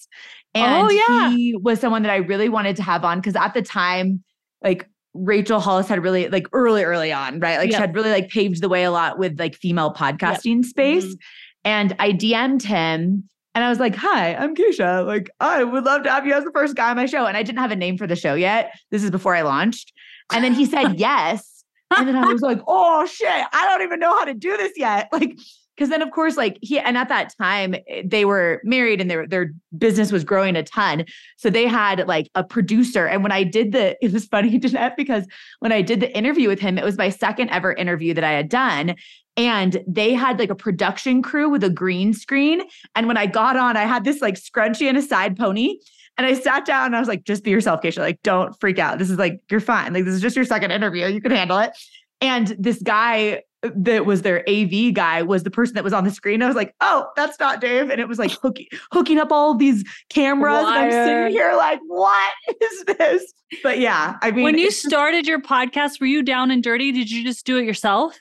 And 0.55 0.65
Oh, 0.87 0.89
yeah. 0.89 1.29
he 1.31 1.55
was 1.55 1.79
someone 1.79 2.01
that 2.03 2.11
I 2.11 2.17
really 2.17 2.49
wanted 2.49 2.75
to 2.77 2.83
have 2.83 3.05
on 3.05 3.19
because 3.19 3.35
at 3.35 3.53
the 3.53 3.61
time, 3.61 4.23
like 4.63 4.87
Rachel 5.13 5.59
Hollis 5.59 5.87
had 5.87 6.01
really 6.03 6.27
like 6.29 6.47
early, 6.53 6.83
early 6.83 7.11
on, 7.11 7.39
right? 7.39 7.57
Like 7.57 7.69
Yep. 7.71 7.77
she 7.77 7.81
had 7.81 7.95
really 7.95 8.09
like 8.11 8.29
paved 8.29 8.61
the 8.61 8.69
way 8.69 8.83
a 8.83 8.91
lot 8.91 9.17
with 9.19 9.39
like 9.39 9.55
female 9.55 9.93
podcasting 9.93 10.63
space. 10.65 11.05
Mhm. 11.05 11.17
And 11.65 11.95
I 11.99 12.11
DM'd 12.13 12.63
him 12.63 13.23
and 13.55 13.63
I 13.63 13.69
was 13.69 13.79
like, 13.79 13.95
Hi, 13.95 14.35
I'm 14.35 14.55
Kacia. 14.55 15.05
Like, 15.05 15.29
I 15.39 15.63
would 15.63 15.83
love 15.83 16.03
to 16.03 16.11
have 16.11 16.25
you 16.25 16.33
as 16.33 16.43
the 16.45 16.51
first 16.51 16.75
guy 16.75 16.89
on 16.89 16.95
my 16.95 17.05
show. 17.05 17.25
And 17.25 17.35
I 17.37 17.43
didn't 17.43 17.59
have 17.59 17.71
a 17.71 17.75
name 17.75 17.97
for 17.97 18.07
the 18.07 18.15
show 18.15 18.33
yet. 18.33 18.71
This 18.91 19.03
is 19.03 19.11
before 19.11 19.35
I 19.35 19.41
launched. 19.41 19.91
And 20.31 20.43
then 20.43 20.53
he 20.53 20.65
said 20.65 20.93
yes. 20.99 21.63
And 21.97 22.07
then 22.07 22.15
I 22.15 22.25
was 22.31 22.41
like, 22.41 22.59
oh 22.67 23.05
shit, 23.07 23.27
I 23.27 23.65
don't 23.65 23.81
even 23.81 23.99
know 23.99 24.15
how 24.17 24.25
to 24.25 24.33
do 24.35 24.55
this 24.57 24.73
yet. 24.77 25.09
Like, 25.11 25.37
because 25.79 25.89
then 25.89 26.01
of 26.01 26.11
course, 26.11 26.35
like 26.35 26.59
he 26.61 26.77
and 26.77 26.97
at 26.97 27.07
that 27.07 27.33
time 27.37 27.73
eh, 27.87 28.01
they 28.03 28.25
were 28.25 28.59
married 28.65 28.99
and 28.99 29.09
their 29.09 29.25
their 29.25 29.53
business 29.77 30.11
was 30.11 30.25
growing 30.25 30.57
a 30.57 30.63
ton. 30.63 31.05
So 31.37 31.49
they 31.49 31.67
had 31.67 32.05
like 32.05 32.29
a 32.35 32.43
producer. 32.43 33.05
And 33.05 33.23
when 33.23 33.31
I 33.31 33.43
did 33.43 33.71
the, 33.71 33.95
it 34.05 34.11
was 34.11 34.25
funny, 34.25 34.59
Danette, 34.59 34.97
because 34.97 35.25
when 35.59 35.71
I 35.71 35.81
did 35.81 36.01
the 36.01 36.15
interview 36.15 36.49
with 36.49 36.59
him, 36.59 36.77
it 36.77 36.83
was 36.83 36.97
my 36.97 37.09
second 37.09 37.49
ever 37.49 37.71
interview 37.71 38.13
that 38.13 38.25
I 38.25 38.31
had 38.31 38.49
done. 38.49 38.95
And 39.37 39.81
they 39.87 40.13
had 40.13 40.37
like 40.37 40.49
a 40.49 40.55
production 40.55 41.21
crew 41.21 41.47
with 41.47 41.63
a 41.63 41.69
green 41.69 42.13
screen. 42.13 42.61
And 42.93 43.07
when 43.07 43.15
I 43.15 43.25
got 43.25 43.55
on, 43.55 43.77
I 43.77 43.83
had 43.83 44.03
this 44.03 44.21
like 44.21 44.35
scrunchie 44.35 44.89
and 44.89 44.97
a 44.97 45.01
side 45.01 45.37
pony. 45.37 45.77
And 46.17 46.27
I 46.27 46.33
sat 46.33 46.65
down 46.65 46.87
and 46.87 46.95
I 46.97 46.99
was 46.99 47.07
like, 47.07 47.23
just 47.23 47.45
be 47.45 47.51
yourself, 47.51 47.81
Kacia. 47.81 47.99
Like, 47.99 48.21
don't 48.21 48.53
freak 48.59 48.79
out. 48.79 48.99
This 48.99 49.09
is 49.09 49.17
like, 49.17 49.39
you're 49.49 49.61
fine. 49.61 49.93
Like, 49.93 50.03
this 50.03 50.13
is 50.13 50.21
just 50.21 50.35
your 50.35 50.43
second 50.43 50.71
interview. 50.71 51.07
You 51.07 51.21
can 51.21 51.31
handle 51.31 51.57
it. 51.59 51.71
And 52.19 52.53
this 52.59 52.81
guy 52.81 53.43
that 53.61 54.05
was 54.05 54.21
their 54.21 54.43
AV 54.49 54.93
guy 54.93 55.21
was 55.21 55.43
the 55.43 55.51
person 55.51 55.75
that 55.75 55.83
was 55.83 55.91
on 55.93 56.03
the 56.05 56.11
screen. 56.11 56.41
I 56.41 56.47
was 56.47 56.55
like, 56.55 56.73
oh, 56.81 57.07
that's 57.15 57.39
not 57.39 57.59
Dave. 57.59 57.89
And 57.89 57.99
it 57.99 58.07
was 58.07 58.17
like 58.19 58.31
hooking, 58.41 58.67
hooking 58.91 59.17
up 59.19 59.31
all 59.31 59.53
these 59.55 59.83
cameras. 60.09 60.59
And 60.59 60.67
I'm 60.67 60.91
sitting 60.91 61.31
here 61.31 61.53
like, 61.57 61.79
what 61.87 62.33
is 62.61 62.85
this? 62.85 63.33
But 63.63 63.79
yeah, 63.79 64.17
I 64.21 64.31
mean, 64.31 64.43
when 64.43 64.57
you 64.57 64.71
started 64.71 65.27
your 65.27 65.41
podcast, 65.41 65.99
were 65.99 66.07
you 66.07 66.23
down 66.23 66.51
and 66.51 66.63
dirty? 66.63 66.91
Did 66.91 67.11
you 67.11 67.23
just 67.23 67.45
do 67.45 67.57
it 67.57 67.65
yourself? 67.65 68.17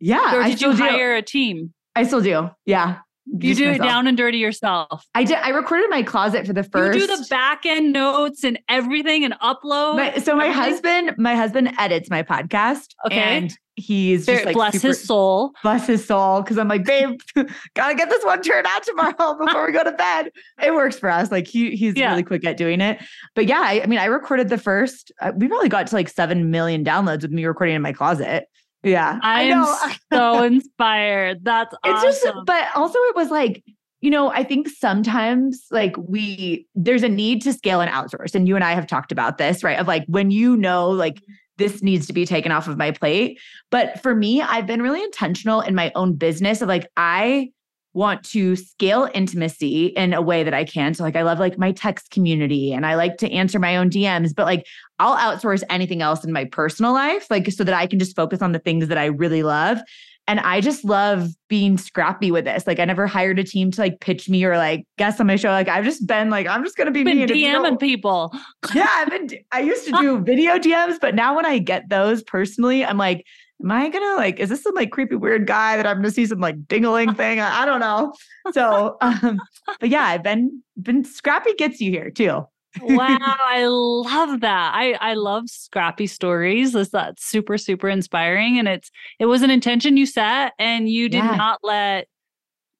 yeah, 0.00 0.36
Or 0.36 0.42
did 0.42 0.50
you 0.52 0.56
still 0.56 0.72
do. 0.76 0.82
hire 0.82 1.14
a 1.14 1.22
team? 1.22 1.72
I 1.96 2.02
still 2.02 2.20
do. 2.20 2.50
Yeah. 2.66 2.98
You 3.26 3.54
do 3.54 3.70
it 3.70 3.78
down 3.80 4.06
and 4.06 4.16
dirty 4.16 4.38
yourself. 4.38 5.04
I 5.14 5.24
did. 5.24 5.38
I 5.38 5.48
recorded 5.48 5.88
my 5.88 6.02
closet 6.02 6.46
for 6.46 6.52
the 6.52 6.62
first. 6.62 6.98
You 6.98 7.06
do 7.06 7.16
the 7.16 7.26
back 7.30 7.64
end 7.64 7.92
notes 7.92 8.44
and 8.44 8.58
everything 8.68 9.24
and 9.24 9.34
upload. 9.40 9.96
My, 9.96 10.18
so 10.18 10.36
my 10.36 10.48
everything? 10.48 10.62
husband, 11.06 11.14
my 11.18 11.34
husband 11.34 11.72
edits 11.78 12.10
my 12.10 12.22
podcast. 12.22 12.88
Okay. 13.06 13.16
And 13.16 13.52
he's 13.76 14.26
Very- 14.26 14.36
just 14.38 14.46
like 14.46 14.54
bless 14.54 14.74
super, 14.74 14.88
his 14.88 15.02
soul. 15.04 15.52
bless 15.62 15.86
his 15.86 16.04
soul. 16.04 16.42
Cause 16.42 16.58
I'm 16.58 16.68
like, 16.68 16.84
babe, 16.84 17.18
gotta 17.74 17.94
get 17.94 18.10
this 18.10 18.24
one 18.24 18.42
turned 18.42 18.66
out 18.66 18.82
tomorrow 18.82 19.34
before 19.44 19.66
we 19.66 19.72
go 19.72 19.82
to 19.84 19.92
bed. 19.92 20.30
It 20.62 20.74
works 20.74 20.98
for 20.98 21.08
us. 21.10 21.32
Like 21.32 21.46
he 21.46 21.74
he's 21.76 21.96
Yeah. 21.96 22.10
really 22.10 22.22
quick 22.24 22.44
at 22.44 22.58
doing 22.58 22.80
it. 22.82 22.98
But 23.34 23.46
yeah, 23.46 23.62
I, 23.64 23.80
I 23.82 23.86
mean, 23.86 23.98
I 23.98 24.04
recorded 24.04 24.50
the 24.50 24.58
first. 24.58 25.12
Uh, 25.20 25.32
we 25.34 25.48
probably 25.48 25.70
got 25.70 25.86
to 25.86 25.94
like 25.94 26.08
seven 26.10 26.50
million 26.50 26.84
downloads 26.84 27.22
with 27.22 27.30
me 27.32 27.44
recording 27.46 27.74
in 27.74 27.82
my 27.82 27.92
closet. 27.94 28.44
Yeah, 28.84 29.18
I 29.22 29.44
am 29.44 29.66
so 30.12 30.42
inspired. 30.44 31.44
That's 31.44 31.74
it's 31.84 32.04
awesome. 32.04 32.32
just 32.32 32.46
but 32.46 32.68
also 32.74 32.98
it 32.98 33.16
was 33.16 33.30
like 33.30 33.64
you 34.00 34.10
know 34.10 34.30
i 34.32 34.44
think 34.44 34.68
sometimes 34.68 35.64
like 35.70 35.96
we 35.96 36.66
there's 36.74 37.02
a 37.02 37.08
need 37.08 37.40
to 37.40 37.54
scale 37.54 37.80
and 37.80 37.90
outsource 37.90 38.34
and 38.34 38.46
you 38.46 38.54
and 38.54 38.62
i 38.62 38.72
have 38.72 38.86
talked 38.86 39.10
about 39.10 39.38
this 39.38 39.64
right? 39.64 39.78
Of 39.78 39.88
like 39.88 40.04
when 40.08 40.30
you 40.30 40.58
know 40.58 40.90
like 40.90 41.14
mm-hmm. 41.14 41.32
this 41.56 41.82
needs 41.82 42.06
to 42.08 42.12
be 42.12 42.26
taken 42.26 42.52
off 42.52 42.68
of 42.68 42.76
my 42.76 42.90
plate. 42.90 43.40
But 43.70 44.02
for 44.02 44.14
me 44.14 44.42
i've 44.42 44.66
been 44.66 44.82
really 44.82 45.02
intentional 45.02 45.62
in 45.62 45.74
my 45.74 45.90
own 45.94 46.14
business 46.14 46.60
of 46.60 46.68
like 46.68 46.86
i 46.98 47.50
want 47.94 48.24
to 48.24 48.56
scale 48.56 49.08
intimacy 49.14 49.86
in 49.86 50.12
a 50.12 50.20
way 50.20 50.42
that 50.42 50.52
I 50.52 50.64
can. 50.64 50.94
So 50.94 51.04
like 51.04 51.16
I 51.16 51.22
love 51.22 51.38
like 51.38 51.56
my 51.56 51.72
text 51.72 52.10
community 52.10 52.72
and 52.72 52.84
I 52.84 52.96
like 52.96 53.16
to 53.18 53.30
answer 53.30 53.58
my 53.58 53.76
own 53.76 53.88
DMs, 53.88 54.34
but 54.34 54.46
like 54.46 54.66
I'll 54.98 55.16
outsource 55.16 55.62
anything 55.70 56.02
else 56.02 56.24
in 56.24 56.32
my 56.32 56.44
personal 56.44 56.92
life 56.92 57.30
like 57.30 57.50
so 57.52 57.64
that 57.64 57.74
I 57.74 57.86
can 57.86 57.98
just 58.00 58.16
focus 58.16 58.42
on 58.42 58.52
the 58.52 58.58
things 58.58 58.88
that 58.88 58.98
I 58.98 59.06
really 59.06 59.44
love. 59.44 59.78
And 60.26 60.40
I 60.40 60.60
just 60.60 60.84
love 60.84 61.28
being 61.48 61.76
scrappy 61.76 62.30
with 62.30 62.46
this. 62.46 62.66
Like 62.66 62.80
I 62.80 62.84
never 62.86 63.06
hired 63.06 63.38
a 63.38 63.44
team 63.44 63.70
to 63.72 63.80
like 63.80 64.00
pitch 64.00 64.28
me 64.28 64.42
or 64.44 64.56
like 64.56 64.86
guest 64.96 65.20
on 65.20 65.26
my 65.26 65.36
show. 65.36 65.50
Like 65.50 65.68
I've 65.68 65.84
just 65.84 66.06
been 66.06 66.30
like, 66.30 66.48
I'm 66.48 66.64
just 66.64 66.76
gonna 66.76 66.90
be 66.90 67.04
been 67.04 67.18
me. 67.18 67.22
And 67.22 67.30
if 67.30 67.36
you 67.36 67.46
DMing 67.46 67.78
people. 67.78 68.34
yeah, 68.74 68.88
I've 68.90 69.10
been. 69.10 69.28
I 69.52 69.60
used 69.60 69.84
to 69.84 69.92
do 70.00 70.18
video 70.24 70.58
DMs, 70.58 70.98
but 70.98 71.14
now 71.14 71.36
when 71.36 71.44
I 71.44 71.58
get 71.58 71.90
those 71.90 72.22
personally, 72.22 72.84
I'm 72.84 72.96
like, 72.96 73.26
am 73.62 73.70
I 73.70 73.88
gonna 73.88 74.16
like? 74.16 74.40
Is 74.40 74.48
this 74.48 74.62
some 74.62 74.74
like 74.74 74.90
creepy 74.90 75.16
weird 75.16 75.46
guy 75.46 75.76
that 75.76 75.86
I'm 75.86 75.96
gonna 75.96 76.10
see 76.10 76.26
some 76.26 76.40
like 76.40 76.56
dingling 76.66 77.14
thing? 77.16 77.40
I, 77.40 77.62
I 77.62 77.64
don't 77.66 77.80
know. 77.80 78.12
So, 78.52 78.96
um, 79.00 79.40
but 79.80 79.88
yeah, 79.88 80.04
I've 80.04 80.22
been 80.22 80.62
been 80.80 81.04
scrappy 81.04 81.54
gets 81.54 81.80
you 81.80 81.90
here 81.90 82.10
too. 82.10 82.46
wow, 82.80 83.18
I 83.20 83.66
love 83.66 84.40
that. 84.40 84.72
I 84.74 84.92
I 84.94 85.14
love 85.14 85.48
scrappy 85.48 86.06
stories. 86.06 86.72
That's 86.72 86.90
that's 86.90 87.24
super 87.24 87.56
super 87.58 87.88
inspiring, 87.88 88.58
and 88.58 88.68
it's 88.68 88.90
it 89.18 89.26
was 89.26 89.42
an 89.42 89.50
intention 89.50 89.96
you 89.96 90.06
set, 90.06 90.52
and 90.58 90.88
you 90.88 91.08
did 91.08 91.24
Yeah. 91.24 91.36
not 91.36 91.60
let 91.62 92.08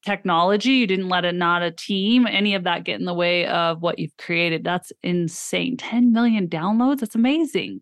technology, 0.05 0.73
you 0.73 0.87
didn't 0.87 1.09
let 1.09 1.25
it 1.25 1.35
not 1.35 1.63
a 1.63 1.71
team, 1.71 2.27
any 2.27 2.55
of 2.55 2.65
that 2.65 2.85
get 2.85 2.99
in 3.01 3.07
the 3.07 3.15
way 3.15 3.47
of 3.47 3.81
what 3.81 3.99
you've 3.99 4.17
created. 4.19 4.63
That's 4.63 4.93
insane. 5.03 5.77
Ten 5.79 6.13
million 6.13 6.47
downloads. 6.49 6.99
That's 7.01 7.15
amazing. 7.15 7.81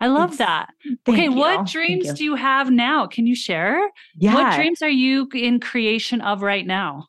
I 0.00 0.06
love 0.06 0.32
It's- 0.32 0.38
that. 0.38 0.70
Okay, 1.08 1.24
you. 1.24 1.32
what 1.32 1.66
dreams 1.66 2.06
you. 2.06 2.14
do 2.14 2.24
you 2.24 2.34
have 2.34 2.70
now? 2.70 3.06
Can 3.06 3.26
you 3.26 3.34
share? 3.34 3.80
Yeah. 4.16 4.34
What 4.34 4.56
dreams 4.56 4.80
are 4.82 4.88
you 4.88 5.28
in 5.34 5.60
creation 5.60 6.20
of 6.22 6.42
right 6.42 6.66
now? 6.66 7.06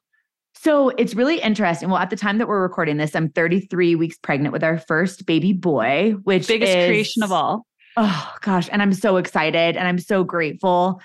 So 0.55 0.89
it's 0.89 1.15
really 1.15 1.39
interesting. 1.39 1.89
Well, 1.89 1.97
at 1.99 2.09
the 2.11 2.15
time 2.15 2.37
that 2.37 2.47
we're 2.47 2.61
recording 2.61 2.97
this, 2.97 3.15
I'm 3.15 3.29
33 3.29 3.95
weeks 3.95 4.17
pregnant 4.19 4.53
with 4.53 4.63
our 4.63 4.77
first 4.77 5.25
baby 5.25 5.53
boy, 5.53 6.15
which 6.23 6.47
Biggest 6.47 6.71
is, 6.75 6.87
creation 6.87 7.23
of 7.23 7.31
all. 7.31 7.65
Oh 7.97 8.33
gosh, 8.41 8.69
and 8.71 8.81
I'm 8.81 8.93
so 8.93 9.17
excited 9.17 9.75
and 9.75 9.87
I'm 9.87 9.97
so 9.99 10.23
grateful 10.23 11.01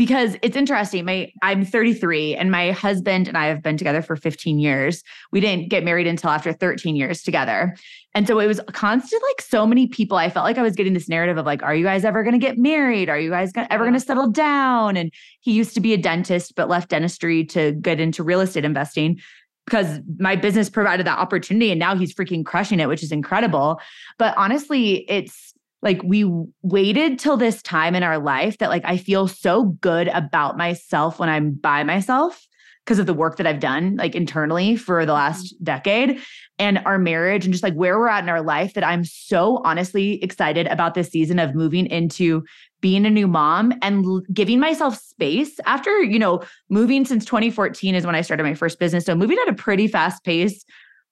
because 0.00 0.34
it's 0.40 0.56
interesting. 0.56 1.04
My 1.04 1.30
I'm 1.42 1.62
33 1.62 2.34
and 2.34 2.50
my 2.50 2.70
husband 2.70 3.28
and 3.28 3.36
I 3.36 3.48
have 3.48 3.62
been 3.62 3.76
together 3.76 4.00
for 4.00 4.16
15 4.16 4.58
years. 4.58 5.02
We 5.30 5.40
didn't 5.40 5.68
get 5.68 5.84
married 5.84 6.06
until 6.06 6.30
after 6.30 6.54
13 6.54 6.96
years 6.96 7.22
together. 7.22 7.76
And 8.14 8.26
so 8.26 8.40
it 8.40 8.46
was 8.46 8.62
constant 8.72 9.22
like 9.28 9.42
so 9.42 9.66
many 9.66 9.88
people 9.88 10.16
I 10.16 10.30
felt 10.30 10.44
like 10.44 10.56
I 10.56 10.62
was 10.62 10.74
getting 10.74 10.94
this 10.94 11.06
narrative 11.06 11.36
of 11.36 11.44
like 11.44 11.62
are 11.62 11.74
you 11.74 11.84
guys 11.84 12.06
ever 12.06 12.22
going 12.22 12.32
to 12.32 12.38
get 12.38 12.56
married? 12.56 13.10
Are 13.10 13.20
you 13.20 13.28
guys 13.28 13.52
gonna, 13.52 13.66
ever 13.68 13.84
going 13.84 13.92
to 13.92 14.00
settle 14.00 14.30
down? 14.30 14.96
And 14.96 15.12
he 15.40 15.52
used 15.52 15.74
to 15.74 15.80
be 15.80 15.92
a 15.92 15.98
dentist 15.98 16.54
but 16.56 16.70
left 16.70 16.88
dentistry 16.88 17.44
to 17.48 17.72
get 17.72 18.00
into 18.00 18.22
real 18.22 18.40
estate 18.40 18.64
investing 18.64 19.20
because 19.66 20.00
my 20.18 20.34
business 20.34 20.70
provided 20.70 21.06
that 21.06 21.18
opportunity 21.18 21.70
and 21.70 21.78
now 21.78 21.94
he's 21.94 22.14
freaking 22.14 22.42
crushing 22.42 22.80
it 22.80 22.88
which 22.88 23.02
is 23.02 23.12
incredible. 23.12 23.78
But 24.16 24.32
honestly, 24.38 25.04
it's 25.10 25.49
like 25.82 26.02
we 26.02 26.30
waited 26.62 27.18
till 27.18 27.36
this 27.36 27.62
time 27.62 27.94
in 27.94 28.02
our 28.02 28.18
life 28.18 28.58
that 28.58 28.70
like 28.70 28.84
I 28.84 28.96
feel 28.96 29.28
so 29.28 29.64
good 29.64 30.08
about 30.08 30.58
myself 30.58 31.18
when 31.18 31.28
I'm 31.28 31.52
by 31.52 31.84
myself 31.84 32.46
because 32.84 32.98
of 32.98 33.06
the 33.06 33.14
work 33.14 33.36
that 33.36 33.46
I've 33.46 33.60
done 33.60 33.96
like 33.96 34.14
internally 34.14 34.76
for 34.76 35.06
the 35.06 35.12
mm-hmm. 35.12 35.16
last 35.16 35.54
decade 35.62 36.20
and 36.58 36.78
our 36.84 36.98
marriage 36.98 37.44
and 37.44 37.54
just 37.54 37.62
like 37.62 37.74
where 37.74 37.98
we're 37.98 38.08
at 38.08 38.24
in 38.24 38.28
our 38.28 38.42
life 38.42 38.74
that 38.74 38.84
I'm 38.84 39.04
so 39.04 39.62
honestly 39.64 40.22
excited 40.22 40.66
about 40.66 40.94
this 40.94 41.08
season 41.08 41.38
of 41.38 41.54
moving 41.54 41.86
into 41.86 42.44
being 42.80 43.06
a 43.06 43.10
new 43.10 43.28
mom 43.28 43.72
and 43.82 44.04
l- 44.04 44.22
giving 44.32 44.58
myself 44.58 44.98
space 44.98 45.60
after, 45.66 46.02
you 46.02 46.18
know, 46.18 46.42
moving 46.68 47.04
since 47.04 47.24
2014 47.24 47.94
is 47.94 48.06
when 48.06 48.14
I 48.14 48.22
started 48.22 48.42
my 48.42 48.54
first 48.54 48.78
business. 48.78 49.04
So 49.04 49.14
moving 49.14 49.38
at 49.42 49.52
a 49.52 49.54
pretty 49.54 49.86
fast 49.86 50.24
pace 50.24 50.64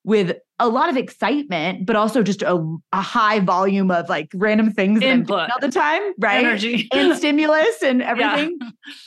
with 0.05 0.37
a 0.61 0.69
lot 0.69 0.89
of 0.89 0.97
excitement, 0.97 1.87
but 1.87 1.95
also 1.95 2.23
just 2.23 2.43
a, 2.43 2.57
a 2.93 3.01
high 3.01 3.39
volume 3.39 3.91
of 3.91 4.09
like 4.09 4.29
random 4.35 4.73
things 4.73 5.03
Input. 5.03 5.51
all 5.51 5.61
the 5.61 5.71
time, 5.71 6.03
right? 6.19 6.45
Energy. 6.45 6.89
and 6.93 7.17
stimulus 7.17 7.83
and 7.83 8.03
everything 8.03 8.59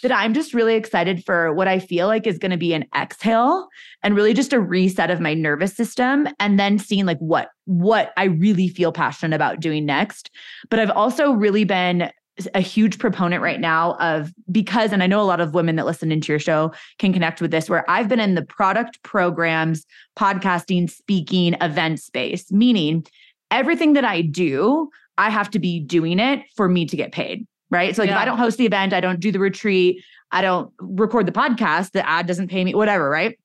that 0.01 0.12
I'm 0.12 0.33
just 0.33 0.53
really 0.53 0.75
excited 0.75 1.25
for 1.25 1.53
what 1.53 1.67
I 1.67 1.79
feel 1.79 2.07
like 2.07 2.25
is 2.25 2.38
going 2.38 2.51
to 2.51 2.57
be 2.57 2.74
an 2.74 2.86
exhale 2.95 3.67
and 4.01 4.15
really 4.15 4.33
just 4.33 4.53
a 4.53 4.60
reset 4.60 5.12
of 5.12 5.19
my 5.19 5.33
nervous 5.33 5.75
system 5.75 6.27
and 6.39 6.60
then 6.60 6.79
seeing 6.79 7.05
like 7.05 7.19
what 7.19 7.50
what 7.65 8.12
I 8.17 8.25
really 8.25 8.67
feel 8.67 8.91
passionate 8.91 9.36
about 9.36 9.60
doing 9.60 9.86
next. 9.86 10.29
But 10.69 10.79
I've 10.79 10.91
also 10.91 11.31
really 11.31 11.63
been 11.63 12.12
a 12.53 12.60
huge 12.60 13.00
proponent 13.00 13.41
right 13.41 13.60
now 13.60 13.95
of 14.00 14.33
because, 14.51 14.91
and 14.91 15.01
I 15.03 15.07
know 15.07 15.21
a 15.21 15.24
lot 15.24 15.41
of 15.41 15.53
women 15.53 15.75
that 15.77 15.86
listen 15.86 16.12
into 16.12 16.31
your 16.31 16.39
show 16.39 16.71
can 17.00 17.13
connect 17.13 17.41
with 17.41 17.51
this, 17.51 17.69
where 17.69 17.89
I've 17.89 18.07
been 18.07 18.19
in 18.19 18.36
the 18.36 18.43
product 18.43 19.01
programs, 19.03 19.86
podcasting, 20.17 20.89
speaking, 20.89 21.55
event 21.62 22.00
space, 22.00 22.51
meaning 22.51 23.05
everything 23.50 23.93
that 23.93 24.05
I 24.05 24.21
do, 24.21 24.89
I 25.17 25.29
have 25.29 25.50
to 25.51 25.60
be 25.60 25.79
doing 25.79 26.19
it 26.19 26.43
for 26.55 26.67
me 26.67 26.86
to 26.86 26.95
get 26.95 27.12
paid. 27.12 27.48
Right. 27.69 27.95
So, 27.95 28.01
like, 28.01 28.10
yeah. 28.10 28.15
if 28.15 28.21
I 28.21 28.25
don't 28.25 28.38
host 28.38 28.57
the 28.57 28.65
event, 28.65 28.93
I 28.93 29.00
don't 29.00 29.19
do 29.19 29.31
the 29.31 29.39
retreat, 29.39 30.03
I 30.31 30.41
don't 30.41 30.74
record 30.79 31.25
the 31.25 31.31
podcast, 31.31 31.91
the 31.91 32.07
ad 32.07 32.27
doesn't 32.27 32.50
pay 32.50 32.63
me, 32.63 32.75
whatever. 32.75 33.10
Right. 33.10 33.39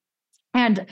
And 0.55 0.87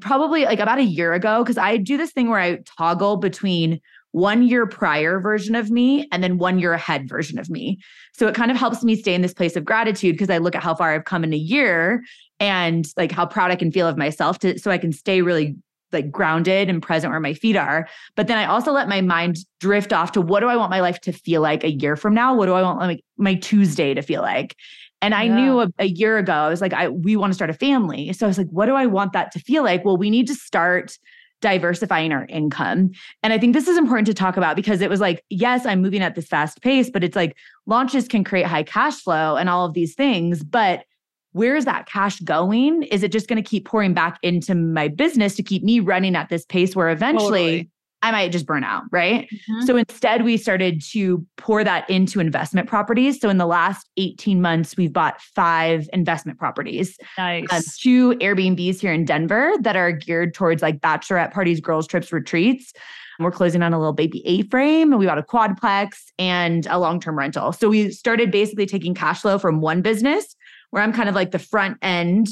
probably 0.00 0.44
like 0.44 0.60
about 0.60 0.78
a 0.78 0.84
year 0.84 1.12
ago, 1.14 1.42
because 1.42 1.58
I 1.58 1.78
do 1.78 1.96
this 1.96 2.12
thing 2.12 2.28
where 2.28 2.38
I 2.38 2.58
toggle 2.78 3.16
between 3.16 3.80
one 4.12 4.46
year 4.46 4.66
prior 4.66 5.20
version 5.20 5.54
of 5.54 5.70
me 5.70 6.08
and 6.10 6.22
then 6.22 6.38
one 6.38 6.58
year 6.58 6.72
ahead 6.72 7.08
version 7.08 7.38
of 7.38 7.50
me. 7.50 7.78
So 8.14 8.26
it 8.26 8.34
kind 8.34 8.50
of 8.50 8.56
helps 8.56 8.82
me 8.82 8.96
stay 8.96 9.14
in 9.14 9.22
this 9.22 9.34
place 9.34 9.56
of 9.56 9.64
gratitude 9.64 10.14
because 10.14 10.30
I 10.30 10.38
look 10.38 10.54
at 10.54 10.62
how 10.62 10.74
far 10.74 10.94
I've 10.94 11.04
come 11.04 11.24
in 11.24 11.34
a 11.34 11.38
year 11.38 12.02
and 12.40 12.86
like 12.96 13.12
how 13.12 13.26
proud 13.26 13.50
I 13.50 13.56
can 13.56 13.70
feel 13.70 13.86
of 13.86 13.96
myself 13.96 14.38
to 14.40 14.58
so 14.58 14.70
I 14.70 14.78
can 14.78 14.92
stay 14.92 15.22
really 15.22 15.56
like 15.92 16.10
grounded 16.10 16.68
and 16.68 16.82
present 16.82 17.10
where 17.10 17.20
my 17.20 17.34
feet 17.34 17.56
are. 17.56 17.88
But 18.16 18.26
then 18.26 18.38
I 18.38 18.46
also 18.46 18.72
let 18.72 18.88
my 18.88 19.00
mind 19.00 19.38
drift 19.60 19.92
off 19.92 20.12
to 20.12 20.20
what 20.20 20.40
do 20.40 20.46
I 20.46 20.56
want 20.56 20.70
my 20.70 20.80
life 20.80 21.00
to 21.02 21.12
feel 21.12 21.40
like 21.40 21.64
a 21.64 21.70
year 21.70 21.96
from 21.96 22.14
now? 22.14 22.34
What 22.34 22.46
do 22.46 22.54
I 22.54 22.62
want 22.62 22.78
like 22.80 23.04
my 23.16 23.34
Tuesday 23.34 23.94
to 23.94 24.02
feel 24.02 24.22
like? 24.22 24.56
And 25.02 25.14
I 25.14 25.24
yeah. 25.24 25.34
knew 25.36 25.60
a, 25.60 25.68
a, 25.78 25.86
year 25.86 26.18
ago, 26.18 26.32
I 26.32 26.48
was 26.48 26.60
like, 26.60 26.72
I 26.72 26.88
we 26.88 27.16
want 27.16 27.30
to 27.30 27.34
start 27.34 27.50
a 27.50 27.54
family. 27.54 28.12
So 28.12 28.26
I 28.26 28.28
was 28.28 28.38
like, 28.38 28.48
what 28.48 28.66
do 28.66 28.74
I 28.74 28.86
want 28.86 29.12
that 29.12 29.30
to 29.32 29.38
feel 29.38 29.62
like? 29.62 29.84
Well, 29.84 29.96
we 29.96 30.10
need 30.10 30.26
to 30.28 30.34
start 30.34 30.96
diversifying 31.40 32.12
our 32.12 32.26
income. 32.26 32.90
And 33.22 33.32
I 33.32 33.38
think 33.38 33.52
this 33.52 33.68
is 33.68 33.76
important 33.76 34.06
to 34.06 34.14
talk 34.14 34.36
about 34.36 34.56
because 34.56 34.80
it 34.80 34.90
was 34.90 35.00
like, 35.00 35.24
yes, 35.28 35.66
I'm 35.66 35.82
moving 35.82 36.02
at 36.02 36.14
this 36.14 36.26
fast 36.26 36.62
pace, 36.62 36.90
but 36.90 37.04
it's 37.04 37.16
like 37.16 37.36
launches 37.66 38.08
can 38.08 38.24
create 38.24 38.46
high 38.46 38.62
cash 38.62 39.00
flow 39.00 39.36
and 39.36 39.48
all 39.48 39.66
of 39.66 39.74
these 39.74 39.94
things. 39.94 40.42
But 40.42 40.84
where 41.32 41.54
is 41.54 41.66
that 41.66 41.86
cash 41.86 42.18
going? 42.20 42.82
Is 42.84 43.02
it 43.02 43.12
just 43.12 43.28
going 43.28 43.42
to 43.42 43.48
keep 43.48 43.66
pouring 43.66 43.92
back 43.92 44.18
into 44.22 44.54
my 44.54 44.88
business 44.88 45.36
to 45.36 45.42
keep 45.42 45.62
me 45.62 45.80
running 45.80 46.16
at 46.16 46.30
this 46.30 46.46
pace 46.46 46.74
where 46.74 46.88
eventually 46.88 47.28
totally. 47.28 47.70
I 48.06 48.12
might 48.12 48.30
just 48.30 48.46
burn 48.46 48.62
out, 48.62 48.84
right? 48.92 49.28
Mm-hmm. 49.28 49.66
So 49.66 49.76
instead, 49.76 50.24
we 50.24 50.36
started 50.36 50.80
to 50.92 51.26
pour 51.38 51.64
that 51.64 51.90
into 51.90 52.20
investment 52.20 52.68
properties. 52.68 53.20
So 53.20 53.28
in 53.28 53.38
the 53.38 53.46
last 53.46 53.90
18 53.96 54.40
months, 54.40 54.76
we've 54.76 54.92
bought 54.92 55.20
five 55.20 55.88
investment 55.92 56.38
properties. 56.38 56.96
Nice. 57.18 57.46
Um, 57.50 57.62
two 57.80 58.12
Airbnbs 58.18 58.80
here 58.80 58.92
in 58.92 59.06
Denver 59.06 59.54
that 59.62 59.74
are 59.74 59.90
geared 59.90 60.34
towards 60.34 60.62
like 60.62 60.78
bachelorette 60.78 61.32
parties, 61.32 61.58
girls' 61.58 61.88
trips, 61.88 62.12
retreats. 62.12 62.72
We're 63.18 63.32
closing 63.32 63.60
on 63.62 63.72
a 63.72 63.78
little 63.78 63.92
baby 63.92 64.24
A 64.24 64.42
frame 64.42 64.92
and 64.92 65.00
we 65.00 65.06
bought 65.06 65.18
a 65.18 65.22
quadplex 65.22 65.96
and 66.16 66.64
a 66.66 66.78
long 66.78 67.00
term 67.00 67.18
rental. 67.18 67.50
So 67.50 67.68
we 67.68 67.90
started 67.90 68.30
basically 68.30 68.66
taking 68.66 68.94
cash 68.94 69.22
flow 69.22 69.36
from 69.36 69.60
one 69.60 69.82
business 69.82 70.36
where 70.70 70.80
I'm 70.80 70.92
kind 70.92 71.08
of 71.08 71.16
like 71.16 71.32
the 71.32 71.40
front 71.40 71.78
end 71.82 72.28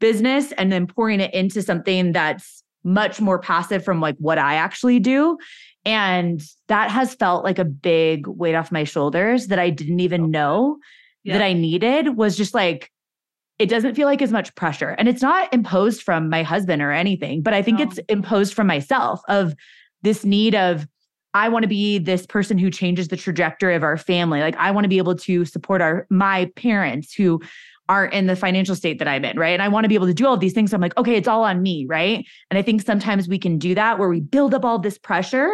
business 0.00 0.52
and 0.52 0.70
then 0.70 0.86
pouring 0.86 1.20
it 1.20 1.32
into 1.32 1.62
something 1.62 2.12
that's 2.12 2.63
much 2.84 3.20
more 3.20 3.38
passive 3.38 3.84
from 3.84 4.00
like 4.00 4.16
what 4.18 4.38
I 4.38 4.54
actually 4.54 5.00
do. 5.00 5.38
And 5.86 6.42
that 6.68 6.90
has 6.90 7.14
felt 7.14 7.44
like 7.44 7.58
a 7.58 7.64
big 7.64 8.26
weight 8.26 8.54
off 8.54 8.72
my 8.72 8.84
shoulders 8.84 9.48
that 9.48 9.58
I 9.58 9.70
didn't 9.70 10.00
even 10.00 10.30
know 10.30 10.78
yeah. 11.24 11.36
that 11.36 11.44
I 11.44 11.52
needed 11.52 12.16
was 12.16 12.36
just 12.36 12.54
like, 12.54 12.90
it 13.58 13.66
doesn't 13.66 13.94
feel 13.94 14.06
like 14.06 14.22
as 14.22 14.32
much 14.32 14.54
pressure. 14.54 14.90
And 14.90 15.08
it's 15.08 15.22
not 15.22 15.52
imposed 15.52 16.02
from 16.02 16.28
my 16.28 16.42
husband 16.42 16.82
or 16.82 16.90
anything, 16.90 17.42
but 17.42 17.54
I 17.54 17.62
think 17.62 17.78
no. 17.78 17.84
it's 17.84 17.98
imposed 18.08 18.54
from 18.54 18.66
myself 18.66 19.20
of 19.28 19.54
this 20.02 20.24
need 20.24 20.54
of, 20.54 20.86
I 21.34 21.48
want 21.48 21.64
to 21.64 21.68
be 21.68 21.98
this 21.98 22.26
person 22.26 22.58
who 22.58 22.70
changes 22.70 23.08
the 23.08 23.16
trajectory 23.16 23.74
of 23.74 23.82
our 23.82 23.96
family. 23.96 24.40
Like 24.40 24.56
I 24.56 24.70
want 24.70 24.84
to 24.84 24.88
be 24.88 24.98
able 24.98 25.16
to 25.16 25.44
support 25.44 25.82
our 25.82 26.06
my 26.08 26.50
parents 26.56 27.12
who 27.12 27.40
aren't 27.88 28.14
in 28.14 28.26
the 28.26 28.36
financial 28.36 28.74
state 28.74 28.98
that 28.98 29.08
I'm 29.08 29.24
in, 29.24 29.38
right? 29.38 29.52
And 29.52 29.62
I 29.62 29.68
want 29.68 29.84
to 29.84 29.88
be 29.88 29.94
able 29.94 30.06
to 30.06 30.14
do 30.14 30.26
all 30.26 30.36
these 30.36 30.52
things. 30.52 30.70
So 30.70 30.76
I'm 30.76 30.80
like, 30.80 30.96
okay, 30.96 31.16
it's 31.16 31.28
all 31.28 31.44
on 31.44 31.62
me, 31.62 31.86
right? 31.88 32.24
And 32.50 32.58
I 32.58 32.62
think 32.62 32.82
sometimes 32.82 33.28
we 33.28 33.38
can 33.38 33.58
do 33.58 33.74
that 33.74 33.98
where 33.98 34.08
we 34.08 34.20
build 34.20 34.54
up 34.54 34.64
all 34.64 34.78
this 34.78 34.98
pressure 34.98 35.50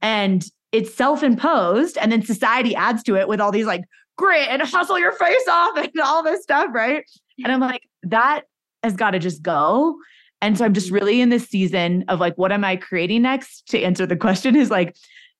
and 0.00 0.44
it's 0.72 0.94
self-imposed 0.94 1.98
and 1.98 2.12
then 2.12 2.22
society 2.22 2.74
adds 2.74 3.02
to 3.04 3.16
it 3.16 3.28
with 3.28 3.40
all 3.40 3.50
these 3.50 3.66
like 3.66 3.82
grit 4.16 4.48
and 4.48 4.62
hustle 4.62 4.98
your 4.98 5.12
face 5.12 5.48
off 5.48 5.76
and 5.76 5.90
all 6.02 6.22
this 6.22 6.42
stuff, 6.42 6.68
right? 6.72 7.04
And 7.42 7.52
I'm 7.52 7.60
like, 7.60 7.82
that 8.04 8.42
has 8.82 8.94
got 8.94 9.10
to 9.10 9.18
just 9.18 9.42
go. 9.42 9.96
And 10.42 10.56
so 10.56 10.64
I'm 10.64 10.74
just 10.74 10.90
really 10.90 11.20
in 11.20 11.30
this 11.30 11.48
season 11.48 12.04
of 12.08 12.20
like, 12.20 12.36
what 12.36 12.52
am 12.52 12.64
I 12.64 12.76
creating 12.76 13.22
next? 13.22 13.68
To 13.70 13.82
answer 13.82 14.06
the 14.06 14.16
question 14.16 14.54
is 14.54 14.70
like, 14.70 14.96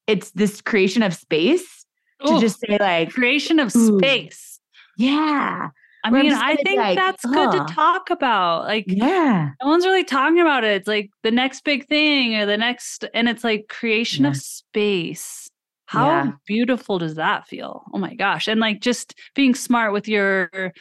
it's 0.07 0.31
this 0.33 0.61
creation 0.61 1.03
of 1.03 1.15
space 1.15 1.87
Ooh, 2.27 2.35
to 2.35 2.41
just 2.41 2.61
say 2.61 2.79
like 2.79 3.13
creation 3.13 3.59
of 3.59 3.71
space. 3.73 4.59
Yeah. 4.97 5.69
I 6.07 6.11
mean, 6.11 6.33
I 6.33 6.55
think 6.57 6.79
like, 6.79 6.97
that's 6.97 7.25
good 7.25 7.53
to 7.53 7.65
talk 7.73 8.11
about. 8.11 8.65
Like, 8.65 8.85
yeah, 8.87 9.51
no 9.63 9.69
one's 9.69 9.85
really 9.85 10.05
talking 10.05 10.41
about 10.41 10.65
it. 10.65 10.77
It's 10.77 10.89
like 10.89 11.11
the 11.23 11.31
next 11.31 11.65
big 11.65 11.87
thing 11.89 12.37
or 12.37 12.47
the 12.47 12.57
next, 12.57 13.05
and 13.13 13.29
it's 13.29 13.43
like 13.43 13.69
creation 13.69 14.25
yeah. 14.25 14.31
of 14.31 14.37
space. 14.37 15.49
How 15.87 16.07
yeah. 16.09 16.33
beautiful 16.47 16.99
does 16.99 17.15
that 17.15 17.47
feel? 17.47 17.85
Oh 17.93 17.99
my 17.99 18.15
gosh. 18.15 18.49
And 18.49 18.61
like 18.61 18.81
just 18.81 19.15
being 19.35 19.55
smart 19.55 19.93
with 19.93 20.09
your 20.09 20.73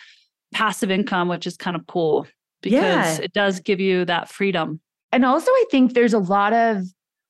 passive 0.53 0.89
income, 0.89 1.27
which 1.27 1.45
is 1.45 1.57
kind 1.57 1.75
of 1.75 1.85
cool 1.87 2.27
because 2.61 3.19
yeah. 3.19 3.19
it 3.23 3.33
does 3.33 3.59
give 3.59 3.79
you 3.79 4.05
that 4.05 4.29
freedom. 4.29 4.79
And 5.11 5.23
also, 5.23 5.51
I 5.51 5.65
think 5.69 5.93
there's 5.93 6.13
a 6.13 6.19
lot 6.19 6.53
of 6.53 6.83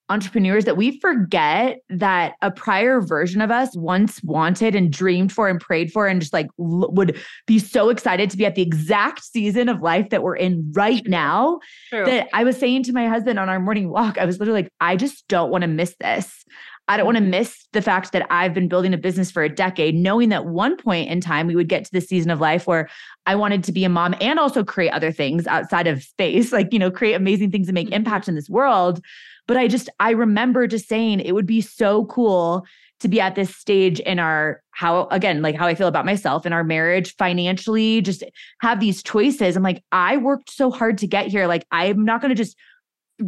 entrepreneurs 0.08 0.64
that 0.64 0.76
we 0.76 0.98
forget 1.00 1.78
that 1.88 2.34
a 2.42 2.50
prior 2.50 3.00
version 3.00 3.40
of 3.40 3.50
us 3.50 3.74
once 3.76 4.22
wanted 4.22 4.74
and 4.74 4.92
dreamed 4.92 5.32
for 5.32 5.48
and 5.48 5.60
prayed 5.60 5.92
for 5.92 6.06
and 6.06 6.20
just 6.20 6.32
like 6.32 6.46
l- 6.60 6.90
would 6.92 7.18
be 7.46 7.58
so 7.58 7.88
excited 7.88 8.30
to 8.30 8.36
be 8.36 8.46
at 8.46 8.54
the 8.54 8.62
exact 8.62 9.24
season 9.24 9.68
of 9.68 9.80
life 9.80 10.10
that 10.10 10.22
we're 10.22 10.36
in 10.36 10.70
right 10.72 11.06
now 11.06 11.58
True. 11.90 12.04
that 12.04 12.28
I 12.32 12.44
was 12.44 12.56
saying 12.56 12.84
to 12.84 12.92
my 12.92 13.08
husband 13.08 13.38
on 13.38 13.48
our 13.48 13.58
morning 13.58 13.90
walk 13.90 14.16
I 14.18 14.24
was 14.24 14.38
literally 14.38 14.62
like 14.62 14.72
I 14.80 14.96
just 14.96 15.26
don't 15.28 15.50
want 15.50 15.62
to 15.62 15.68
miss 15.68 15.94
this. 16.00 16.44
I 16.88 16.96
don't 16.96 17.06
want 17.06 17.18
to 17.18 17.24
miss 17.24 17.66
the 17.72 17.82
fact 17.82 18.12
that 18.12 18.26
I've 18.30 18.54
been 18.54 18.68
building 18.68 18.94
a 18.94 18.98
business 18.98 19.30
for 19.30 19.42
a 19.42 19.48
decade, 19.48 19.96
knowing 19.96 20.28
that 20.28 20.46
one 20.46 20.76
point 20.76 21.10
in 21.10 21.20
time 21.20 21.48
we 21.48 21.56
would 21.56 21.68
get 21.68 21.84
to 21.84 21.92
the 21.92 22.00
season 22.00 22.30
of 22.30 22.40
life 22.40 22.66
where 22.66 22.88
I 23.26 23.34
wanted 23.34 23.64
to 23.64 23.72
be 23.72 23.82
a 23.84 23.88
mom 23.88 24.14
and 24.20 24.38
also 24.38 24.62
create 24.62 24.90
other 24.90 25.10
things 25.10 25.48
outside 25.48 25.88
of 25.88 26.02
space, 26.02 26.52
like, 26.52 26.72
you 26.72 26.78
know, 26.78 26.90
create 26.90 27.14
amazing 27.14 27.50
things 27.50 27.66
and 27.66 27.74
make 27.74 27.88
mm-hmm. 27.88 27.94
impact 27.94 28.28
in 28.28 28.36
this 28.36 28.48
world. 28.48 29.00
But 29.46 29.56
I 29.56 29.68
just, 29.68 29.88
I 30.00 30.10
remember 30.10 30.66
just 30.66 30.88
saying 30.88 31.20
it 31.20 31.32
would 31.32 31.46
be 31.46 31.60
so 31.60 32.06
cool 32.06 32.66
to 33.00 33.08
be 33.08 33.20
at 33.20 33.34
this 33.34 33.54
stage 33.54 34.00
in 34.00 34.18
our 34.18 34.62
how 34.70 35.06
again 35.08 35.42
like 35.42 35.54
how 35.54 35.66
i 35.66 35.74
feel 35.74 35.88
about 35.88 36.06
myself 36.06 36.46
in 36.46 36.52
our 36.52 36.64
marriage 36.64 37.14
financially 37.16 38.00
just 38.00 38.24
have 38.60 38.80
these 38.80 39.02
choices. 39.02 39.56
I'm 39.56 39.62
like 39.62 39.82
i 39.92 40.16
worked 40.16 40.50
so 40.50 40.70
hard 40.70 40.98
to 40.98 41.06
get 41.06 41.26
here. 41.26 41.46
Like 41.46 41.66
i'm 41.70 42.04
not 42.04 42.20
going 42.20 42.30
to 42.30 42.34
just 42.34 42.56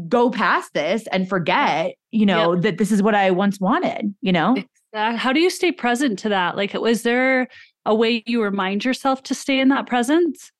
go 0.09 0.31
past 0.31 0.75
this 0.75 1.07
and 1.09 1.27
forget 1.29 1.95
you 2.11 2.27
know 2.27 2.53
yep. 2.53 2.63
that 2.63 2.79
this 2.79 2.93
is 2.93 3.03
what 3.03 3.15
i 3.15 3.31
once 3.31 3.59
wanted 3.59 4.15
you 4.21 4.33
know? 4.33 4.57
How 4.95 5.33
do 5.33 5.41
you 5.41 5.51
stay 5.51 5.71
present 5.71 6.19
to 6.21 6.31
that? 6.31 6.57
Like 6.57 6.73
was 6.75 7.03
there 7.03 7.49
a 7.85 7.95
way 7.95 8.23
you 8.27 8.43
remind 8.43 8.85
yourself 8.85 9.23
to 9.25 9.35
stay 9.35 9.61
in 9.61 9.69
that 9.69 9.87
presence 9.87 10.51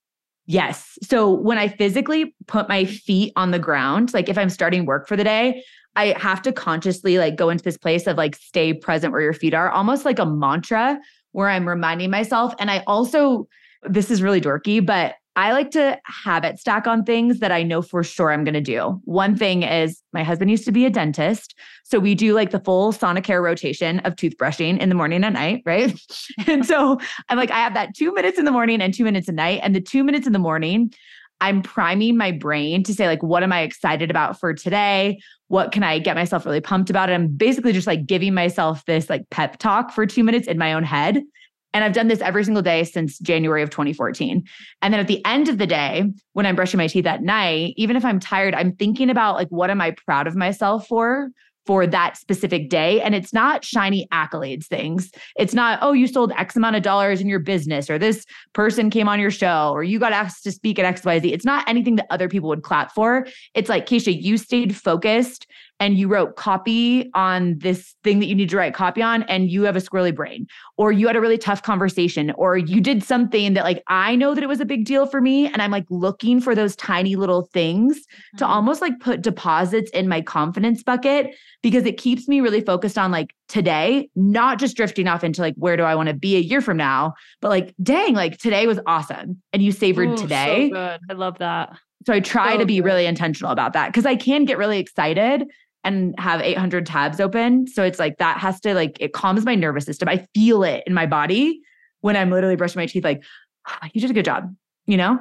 Yes. 0.49 0.97
So 1.03 1.29
when 1.29 1.59
I 1.59 1.67
physically 1.67 2.33
put 2.47 2.67
my 2.67 2.83
feet 2.83 3.33
on 3.35 3.51
the 3.51 3.59
ground, 3.59 4.15
like 4.15 4.29
if 4.29 4.37
I'm 4.37 4.49
starting 4.49 4.87
work 4.87 5.07
for 5.07 5.15
the 5.15 5.23
day, 5.23 5.63
I 5.95 6.15
have 6.17 6.41
to 6.41 6.51
consciously 6.51 7.19
like 7.19 7.35
go 7.35 7.51
into 7.51 7.63
this 7.63 7.77
place 7.77 8.07
of 8.07 8.17
like 8.17 8.35
stay 8.35 8.73
present 8.73 9.13
where 9.13 9.21
your 9.21 9.33
feet 9.33 9.53
are, 9.53 9.69
almost 9.69 10.05
like 10.05 10.17
a 10.17 10.25
mantra 10.25 10.99
where 11.33 11.49
I'm 11.49 11.69
reminding 11.69 12.09
myself. 12.09 12.55
And 12.57 12.71
I 12.71 12.83
also, 12.87 13.47
this 13.83 14.09
is 14.09 14.23
really 14.23 14.41
dorky, 14.41 14.83
but 14.83 15.13
I 15.35 15.53
like 15.53 15.71
to 15.71 15.97
habit 16.03 16.59
stack 16.59 16.87
on 16.87 17.03
things 17.03 17.39
that 17.39 17.51
I 17.51 17.63
know 17.63 17.81
for 17.81 18.03
sure 18.03 18.31
I'm 18.31 18.43
going 18.43 18.55
to 18.55 18.61
do. 18.61 18.99
One 19.05 19.35
thing 19.35 19.63
is 19.63 20.01
my 20.11 20.23
husband 20.23 20.51
used 20.51 20.65
to 20.65 20.71
be 20.71 20.85
a 20.85 20.89
dentist. 20.89 21.55
So 21.83 21.99
we 21.99 22.15
do 22.15 22.33
like 22.33 22.51
the 22.51 22.59
full 22.59 22.91
Sonicare 22.91 23.41
rotation 23.41 23.99
of 23.99 24.15
toothbrushing 24.15 24.79
in 24.79 24.89
the 24.89 24.95
morning 24.95 25.23
and 25.23 25.33
night, 25.35 25.63
right? 25.65 25.97
and 26.47 26.65
so 26.65 26.99
I'm 27.29 27.37
like, 27.37 27.51
I 27.51 27.59
have 27.59 27.73
that 27.75 27.95
two 27.95 28.13
minutes 28.13 28.37
in 28.37 28.45
the 28.45 28.51
morning 28.51 28.81
and 28.81 28.93
two 28.93 29.03
minutes 29.03 29.29
at 29.29 29.35
night. 29.35 29.61
And 29.63 29.75
the 29.75 29.81
two 29.81 30.03
minutes 30.03 30.27
in 30.27 30.33
the 30.33 30.39
morning, 30.39 30.93
I'm 31.41 31.61
priming 31.61 32.17
my 32.17 32.31
brain 32.31 32.83
to 32.83 32.93
say, 32.93 33.07
like, 33.07 33.23
what 33.23 33.43
am 33.43 33.53
I 33.53 33.61
excited 33.61 34.09
about 34.09 34.39
for 34.39 34.53
today? 34.53 35.19
What 35.47 35.71
can 35.71 35.83
I 35.83 35.99
get 35.99 36.15
myself 36.15 36.45
really 36.45 36.59
pumped 36.59 36.89
about? 36.89 37.09
And 37.09 37.23
I'm 37.23 37.29
basically 37.29 37.71
just 37.71 37.87
like 37.87 38.05
giving 38.05 38.33
myself 38.33 38.83
this 38.85 39.09
like 39.09 39.29
pep 39.29 39.57
talk 39.57 39.91
for 39.91 40.05
two 40.05 40.23
minutes 40.23 40.47
in 40.47 40.57
my 40.57 40.73
own 40.73 40.83
head. 40.83 41.23
And 41.73 41.83
I've 41.83 41.93
done 41.93 42.07
this 42.07 42.21
every 42.21 42.43
single 42.43 42.63
day 42.63 42.83
since 42.83 43.19
January 43.19 43.61
of 43.61 43.69
2014. 43.69 44.43
And 44.81 44.93
then 44.93 44.99
at 44.99 45.07
the 45.07 45.23
end 45.25 45.49
of 45.49 45.57
the 45.57 45.67
day, 45.67 46.03
when 46.33 46.45
I'm 46.45 46.55
brushing 46.55 46.77
my 46.77 46.87
teeth 46.87 47.05
at 47.05 47.21
night, 47.21 47.73
even 47.77 47.95
if 47.95 48.03
I'm 48.03 48.19
tired, 48.19 48.55
I'm 48.55 48.73
thinking 48.75 49.09
about 49.09 49.35
like, 49.35 49.49
what 49.49 49.69
am 49.69 49.81
I 49.81 49.91
proud 49.91 50.27
of 50.27 50.35
myself 50.35 50.87
for? 50.87 51.29
For 51.67 51.85
that 51.85 52.17
specific 52.17 52.69
day. 52.69 52.99
And 52.99 53.13
it's 53.13 53.31
not 53.31 53.63
shiny 53.63 54.07
accolades 54.11 54.65
things. 54.65 55.11
It's 55.37 55.53
not, 55.53 55.77
oh, 55.83 55.93
you 55.93 56.07
sold 56.07 56.31
X 56.31 56.55
amount 56.55 56.75
of 56.75 56.81
dollars 56.81 57.21
in 57.21 57.27
your 57.27 57.39
business, 57.39 57.91
or 57.91 57.99
this 57.99 58.25
person 58.53 58.89
came 58.89 59.07
on 59.07 59.19
your 59.19 59.29
show, 59.29 59.69
or 59.71 59.83
you 59.83 59.99
got 59.99 60.11
asked 60.11 60.43
to 60.45 60.51
speak 60.51 60.79
at 60.79 60.95
XYZ. 60.95 61.31
It's 61.31 61.45
not 61.45 61.69
anything 61.69 61.97
that 61.97 62.07
other 62.09 62.27
people 62.27 62.49
would 62.49 62.63
clap 62.63 62.91
for. 62.91 63.27
It's 63.53 63.69
like, 63.69 63.85
Kacia, 63.85 64.19
you 64.19 64.37
stayed 64.37 64.75
focused 64.75 65.45
and 65.79 65.97
you 65.97 66.07
wrote 66.07 66.35
copy 66.35 67.09
on 67.13 67.57
this 67.59 67.95
thing 68.03 68.19
that 68.19 68.25
you 68.25 68.35
need 68.35 68.49
to 68.49 68.57
write 68.57 68.73
copy 68.73 69.01
on 69.01 69.23
and 69.23 69.49
you 69.49 69.63
have 69.63 69.75
a 69.75 69.79
squirrely 69.79 70.13
brain 70.13 70.45
or 70.77 70.91
you 70.91 71.07
had 71.07 71.15
a 71.15 71.21
really 71.21 71.37
tough 71.37 71.63
conversation 71.63 72.31
or 72.31 72.57
you 72.57 72.81
did 72.81 73.03
something 73.03 73.53
that 73.53 73.63
like 73.63 73.81
I 73.87 74.15
know 74.15 74.35
that 74.35 74.43
it 74.43 74.47
was 74.47 74.59
a 74.59 74.65
big 74.65 74.85
deal 74.85 75.05
for 75.05 75.21
me 75.21 75.47
and 75.47 75.61
I'm 75.61 75.71
like 75.71 75.85
looking 75.89 76.41
for 76.41 76.53
those 76.53 76.75
tiny 76.75 77.15
little 77.15 77.43
things 77.53 77.97
mm-hmm. 77.97 78.37
to 78.37 78.45
almost 78.45 78.81
like 78.81 78.99
put 78.99 79.21
deposits 79.21 79.89
in 79.91 80.07
my 80.07 80.21
confidence 80.21 80.83
bucket 80.83 81.35
because 81.61 81.85
it 81.85 81.97
keeps 81.97 82.27
me 82.27 82.41
really 82.41 82.61
focused 82.61 82.97
on 82.97 83.11
like 83.11 83.33
today, 83.47 84.09
not 84.15 84.59
just 84.59 84.75
drifting 84.75 85.07
off 85.07 85.23
into 85.23 85.41
like 85.41 85.55
where 85.55 85.77
do 85.77 85.83
I 85.83 85.95
want 85.95 86.09
to 86.09 86.15
be 86.15 86.35
a 86.35 86.39
year 86.39 86.61
from 86.61 86.77
now, 86.77 87.13
but 87.41 87.49
like 87.49 87.73
dang, 87.81 88.13
like 88.13 88.37
today 88.37 88.67
was 88.67 88.79
awesome 88.85 89.41
and 89.53 89.61
you 89.61 89.71
savored 89.71 90.09
Ooh, 90.09 90.17
today. 90.17 90.69
So 90.69 90.75
good. 90.75 90.99
I 91.09 91.13
love 91.13 91.37
that. 91.39 91.77
So 92.05 92.13
I 92.13 92.19
try 92.21 92.53
so 92.53 92.59
to 92.59 92.65
be 92.65 92.77
good. 92.77 92.85
really 92.85 93.05
intentional 93.05 93.51
about 93.51 93.73
that 93.73 93.87
because 93.87 94.05
I 94.05 94.15
can 94.15 94.45
get 94.45 94.57
really 94.57 94.79
excited 94.79 95.45
and 95.83 96.13
have 96.19 96.41
800 96.41 96.85
tabs 96.85 97.19
open. 97.19 97.67
So 97.67 97.83
it's 97.83 97.99
like 97.99 98.17
that 98.17 98.37
has 98.37 98.59
to 98.61 98.73
like, 98.73 98.97
it 98.99 99.13
calms 99.13 99.45
my 99.45 99.55
nervous 99.55 99.85
system. 99.85 100.09
I 100.09 100.27
feel 100.33 100.63
it 100.63 100.83
in 100.85 100.93
my 100.93 101.05
body 101.05 101.61
when 102.01 102.15
I'm 102.15 102.31
literally 102.31 102.55
brushing 102.55 102.79
my 102.79 102.85
teeth, 102.85 103.03
like, 103.03 103.23
oh, 103.67 103.87
you 103.93 104.01
did 104.01 104.09
a 104.09 104.13
good 104.13 104.25
job, 104.25 104.53
you 104.85 104.97
know? 104.97 105.19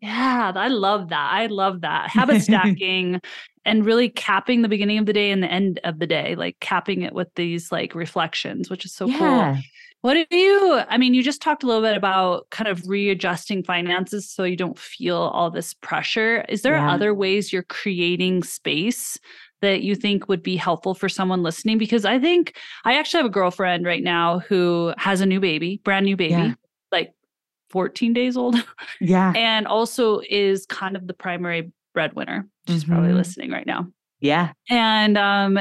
Yeah, 0.00 0.52
I 0.54 0.68
love 0.68 1.08
that. 1.08 1.32
I 1.32 1.46
love 1.46 1.80
that. 1.80 2.10
Habit 2.12 2.42
stacking 2.42 3.20
and 3.64 3.84
really 3.84 4.08
capping 4.08 4.62
the 4.62 4.68
beginning 4.68 4.98
of 4.98 5.06
the 5.06 5.12
day 5.12 5.30
and 5.30 5.42
the 5.42 5.50
end 5.50 5.80
of 5.84 5.98
the 5.98 6.06
day, 6.06 6.34
like 6.36 6.58
capping 6.60 7.02
it 7.02 7.12
with 7.12 7.28
these 7.34 7.72
like 7.72 7.94
reflections, 7.94 8.70
which 8.70 8.84
is 8.84 8.94
so 8.94 9.06
yeah. 9.06 9.54
cool. 9.54 9.62
What 10.00 10.14
do 10.14 10.36
you, 10.36 10.80
I 10.88 10.96
mean, 10.96 11.12
you 11.12 11.24
just 11.24 11.42
talked 11.42 11.64
a 11.64 11.66
little 11.66 11.82
bit 11.82 11.96
about 11.96 12.48
kind 12.50 12.68
of 12.68 12.88
readjusting 12.88 13.64
finances 13.64 14.30
so 14.30 14.44
you 14.44 14.56
don't 14.56 14.78
feel 14.78 15.16
all 15.16 15.50
this 15.50 15.74
pressure. 15.74 16.44
Is 16.48 16.62
there 16.62 16.76
yeah. 16.76 16.92
other 16.92 17.12
ways 17.12 17.52
you're 17.52 17.64
creating 17.64 18.44
space 18.44 19.18
that 19.60 19.82
you 19.82 19.94
think 19.94 20.28
would 20.28 20.42
be 20.42 20.56
helpful 20.56 20.94
for 20.94 21.08
someone 21.08 21.42
listening? 21.42 21.78
Because 21.78 22.04
I 22.04 22.18
think 22.18 22.56
I 22.84 22.98
actually 22.98 23.18
have 23.18 23.26
a 23.26 23.30
girlfriend 23.30 23.84
right 23.84 24.02
now 24.02 24.40
who 24.40 24.92
has 24.98 25.20
a 25.20 25.26
new 25.26 25.40
baby, 25.40 25.80
brand 25.84 26.06
new 26.06 26.16
baby, 26.16 26.32
yeah. 26.34 26.54
like 26.92 27.12
14 27.70 28.12
days 28.12 28.36
old. 28.36 28.56
Yeah. 29.00 29.32
and 29.36 29.66
also 29.66 30.20
is 30.28 30.66
kind 30.66 30.96
of 30.96 31.06
the 31.06 31.14
primary 31.14 31.72
breadwinner. 31.94 32.48
She's 32.66 32.82
mm-hmm. 32.82 32.92
probably 32.92 33.12
listening 33.12 33.50
right 33.50 33.66
now. 33.66 33.86
Yeah. 34.20 34.52
And 34.68 35.16
um, 35.16 35.58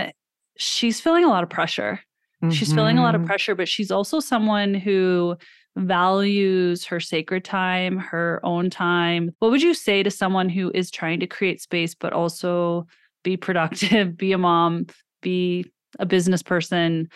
she's 0.58 1.00
feeling 1.00 1.24
a 1.24 1.30
lot 1.30 1.44
of 1.44 1.50
pressure. 1.50 2.00
Mm-hmm. 2.44 2.52
She's 2.52 2.74
feeling 2.74 2.98
a 2.98 3.02
lot 3.02 3.16
of 3.16 3.22
mm-hmm. 3.22 3.28
pressure, 3.28 3.56
but 3.56 3.68
she's 3.68 3.92
also 3.92 4.20
someone 4.20 4.74
who 4.74 5.38
values 5.76 6.86
her 6.86 7.00
sacred 7.00 7.44
time, 7.44 7.98
her 7.98 8.40
own 8.44 8.70
time. 8.70 9.32
What 9.40 9.52
would 9.52 9.62
you 9.62 9.74
say 9.74 10.04
to 10.04 10.12
someone 10.12 10.50
who 10.50 10.72
is 10.74 10.92
trying 10.92 11.20
to 11.20 11.28
create 11.28 11.62
space, 11.62 11.94
but 11.96 12.14
also 12.14 12.88
be 13.24 13.38
productive, 13.38 14.18
be 14.18 14.32
a 14.32 14.38
mom, 14.38 14.88
be 15.22 15.66
a 16.00 16.06
business 16.06 16.44
person? 16.44 17.10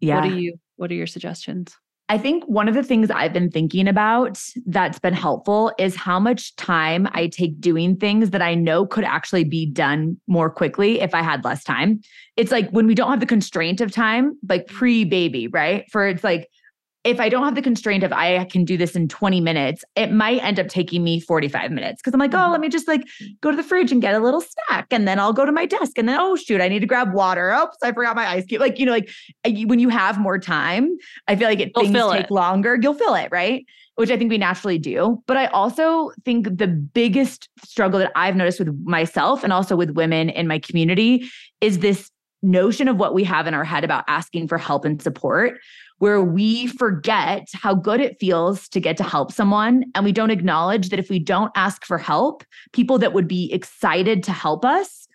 Yeah. 0.00 0.20
What 0.20 0.32
are 0.32 0.38
you 0.38 0.54
what 0.76 0.90
are 0.90 0.94
your 0.94 1.06
suggestions? 1.06 1.74
I 2.10 2.16
think 2.16 2.42
one 2.44 2.68
of 2.68 2.74
the 2.74 2.82
things 2.82 3.10
I've 3.10 3.34
been 3.34 3.50
thinking 3.50 3.86
about 3.86 4.42
that's 4.64 4.98
been 4.98 5.12
helpful 5.12 5.72
is 5.78 5.94
how 5.94 6.18
much 6.18 6.56
time 6.56 7.06
I 7.12 7.26
take 7.26 7.60
doing 7.60 7.96
things 7.96 8.30
that 8.30 8.40
I 8.40 8.54
know 8.54 8.86
could 8.86 9.04
actually 9.04 9.44
be 9.44 9.66
done 9.66 10.18
more 10.26 10.48
quickly 10.48 11.00
if 11.00 11.14
I 11.14 11.20
had 11.20 11.44
less 11.44 11.62
time. 11.62 12.00
It's 12.36 12.50
like 12.50 12.70
when 12.70 12.86
we 12.86 12.94
don't 12.94 13.10
have 13.10 13.20
the 13.20 13.26
constraint 13.26 13.82
of 13.82 13.92
time, 13.92 14.38
like 14.48 14.66
mm-hmm. 14.66 14.76
pre 14.76 15.04
baby, 15.04 15.48
right? 15.48 15.84
For 15.90 16.06
it's 16.08 16.24
like, 16.24 16.48
if 17.08 17.20
I 17.20 17.30
don't 17.30 17.44
have 17.44 17.54
the 17.54 17.62
constraint 17.62 18.04
of 18.04 18.12
I 18.12 18.44
can 18.44 18.66
do 18.66 18.76
this 18.76 18.94
in 18.94 19.08
20 19.08 19.40
minutes, 19.40 19.82
it 19.96 20.12
might 20.12 20.44
end 20.44 20.60
up 20.60 20.68
taking 20.68 21.02
me 21.02 21.20
45 21.20 21.70
minutes 21.70 22.02
because 22.02 22.12
I'm 22.12 22.20
like, 22.20 22.34
oh, 22.34 22.36
mm-hmm. 22.36 22.52
let 22.52 22.60
me 22.60 22.68
just 22.68 22.86
like 22.86 23.02
go 23.40 23.50
to 23.50 23.56
the 23.56 23.62
fridge 23.62 23.90
and 23.90 24.02
get 24.02 24.14
a 24.14 24.18
little 24.18 24.42
snack. 24.42 24.88
And 24.90 25.08
then 25.08 25.18
I'll 25.18 25.32
go 25.32 25.46
to 25.46 25.52
my 25.52 25.64
desk. 25.64 25.96
And 25.96 26.06
then, 26.06 26.18
oh, 26.20 26.36
shoot, 26.36 26.60
I 26.60 26.68
need 26.68 26.80
to 26.80 26.86
grab 26.86 27.14
water. 27.14 27.50
Oops, 27.54 27.78
I 27.82 27.92
forgot 27.92 28.14
my 28.14 28.28
ice 28.28 28.44
cube. 28.44 28.60
Like, 28.60 28.78
you 28.78 28.84
know, 28.84 28.92
like 28.92 29.10
when 29.44 29.78
you 29.78 29.88
have 29.88 30.18
more 30.18 30.38
time, 30.38 30.98
I 31.26 31.34
feel 31.34 31.48
like 31.48 31.60
it, 31.60 31.72
things 31.74 31.92
take 31.92 32.24
it. 32.24 32.30
longer. 32.30 32.78
You'll 32.80 32.92
fill 32.92 33.14
it, 33.14 33.30
right? 33.32 33.64
Which 33.94 34.10
I 34.10 34.18
think 34.18 34.30
we 34.30 34.36
naturally 34.36 34.78
do. 34.78 35.22
But 35.26 35.38
I 35.38 35.46
also 35.46 36.12
think 36.26 36.58
the 36.58 36.68
biggest 36.68 37.48
struggle 37.64 38.00
that 38.00 38.12
I've 38.16 38.36
noticed 38.36 38.58
with 38.58 38.78
myself 38.84 39.44
and 39.44 39.52
also 39.52 39.76
with 39.76 39.92
women 39.92 40.28
in 40.28 40.46
my 40.46 40.58
community 40.58 41.30
is 41.62 41.78
this 41.78 42.10
notion 42.42 42.86
of 42.86 42.98
what 42.98 43.14
we 43.14 43.24
have 43.24 43.46
in 43.46 43.54
our 43.54 43.64
head 43.64 43.82
about 43.82 44.04
asking 44.08 44.46
for 44.46 44.58
help 44.58 44.84
and 44.84 45.02
support 45.02 45.58
where 45.98 46.22
we 46.22 46.66
forget 46.66 47.48
how 47.54 47.74
good 47.74 48.00
it 48.00 48.16
feels 48.20 48.68
to 48.68 48.80
get 48.80 48.96
to 48.96 49.02
help 49.02 49.32
someone. 49.32 49.84
And 49.94 50.04
we 50.04 50.12
don't 50.12 50.30
acknowledge 50.30 50.90
that 50.90 50.98
if 50.98 51.10
we 51.10 51.18
don't 51.18 51.52
ask 51.54 51.84
for 51.84 51.98
help, 51.98 52.44
people 52.72 52.98
that 52.98 53.12
would 53.12 53.28
be 53.28 53.52
excited 53.52 54.22
to 54.24 54.32
help 54.32 54.64
us 54.64 55.08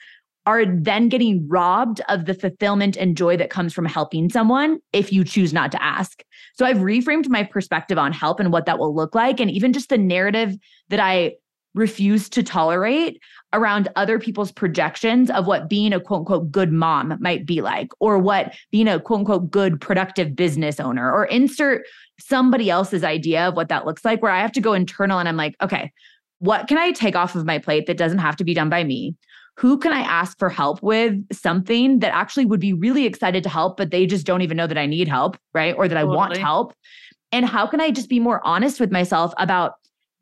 are 0.46 0.66
then 0.66 1.08
getting 1.08 1.48
robbed 1.48 2.02
of 2.10 2.26
the 2.26 2.34
fulfillment 2.34 2.98
and 2.98 3.16
joy 3.16 3.38
that 3.38 3.50
comes 3.50 3.74
from 3.74 3.86
helping 3.86 4.30
someone 4.30 4.80
if 4.92 5.14
you 5.14 5.24
choose 5.24 5.54
not 5.54 5.72
to 5.72 5.82
ask. 5.82 6.22
So 6.56 6.66
I've 6.66 6.78
reframed 6.78 7.30
my 7.30 7.44
perspective 7.44 7.98
on 7.98 8.12
help 8.12 8.42
and 8.42 8.52
what 8.52 8.66
that 8.66 8.78
will 8.78 8.94
look 8.94 9.16
like. 9.16 9.40
And 9.40 9.50
even 9.50 9.72
just 9.72 9.88
the 9.88 9.98
narrative 9.98 10.58
that 10.90 11.00
I 11.00 11.36
refuse 11.76 12.30
to 12.30 12.44
tolerate 12.44 13.22
around 13.54 13.88
other 13.96 14.20
people's 14.20 14.52
projections 14.52 15.30
of 15.30 15.48
what 15.48 15.70
being 15.70 15.94
a 15.94 16.00
quote 16.00 16.20
unquote 16.20 16.52
good 16.52 16.72
mom 16.72 17.18
might 17.22 17.46
be 17.46 17.62
like, 17.62 17.90
or 18.00 18.18
what 18.18 18.54
being 18.72 18.88
a 18.88 19.00
quote 19.00 19.20
unquote 19.20 19.50
good 19.50 19.80
productive 19.80 20.36
business 20.36 20.80
owner, 20.80 21.12
or 21.12 21.26
insert 21.26 21.86
somebody 22.20 22.70
else's 22.70 23.04
idea 23.04 23.48
of 23.48 23.56
what 23.56 23.70
that 23.70 23.86
looks 23.86 24.04
like, 24.04 24.22
where 24.22 24.32
I 24.32 24.42
have 24.42 24.52
to 24.54 24.62
go 24.62 24.74
internal 24.74 25.20
and 25.20 25.30
I'm 25.30 25.38
like, 25.38 25.56
okay, 25.62 25.92
what 26.40 26.68
can 26.68 26.78
I 26.78 26.92
take 26.92 27.16
off 27.16 27.36
of 27.36 27.46
my 27.46 27.60
plate 27.60 27.86
that 27.88 27.98
doesn't 27.98 28.20
have 28.20 28.36
to 28.38 28.44
be 28.44 28.54
done 28.54 28.70
by 28.70 28.84
me? 28.84 29.16
Who 29.58 29.78
can 29.78 29.94
I 29.94 30.02
ask 30.02 30.38
for 30.40 30.50
help 30.50 30.82
with 30.82 31.16
something 31.32 32.00
that 32.00 32.14
actually 32.14 32.46
would 32.46 32.60
be 32.60 32.74
really 32.74 33.06
excited 33.06 33.44
to 33.44 33.50
help, 33.50 33.78
but 33.78 33.92
they 33.92 34.08
just 34.08 34.26
don't 34.26 34.42
even 34.42 34.58
know 34.58 34.68
that 34.68 34.78
I 34.78 34.88
need 34.88 35.08
help, 35.08 35.38
right? 35.54 35.76
Or 35.78 35.88
that 35.88 35.94
totally. 35.94 36.12
I 36.12 36.16
want 36.16 36.38
help? 36.38 36.74
And 37.32 37.46
how 37.46 37.68
can 37.68 37.80
I 37.80 37.92
just 37.92 38.10
be 38.10 38.20
more 38.20 38.42
honest 38.46 38.80
with 38.80 38.92
myself 38.92 39.34
about 39.38 39.74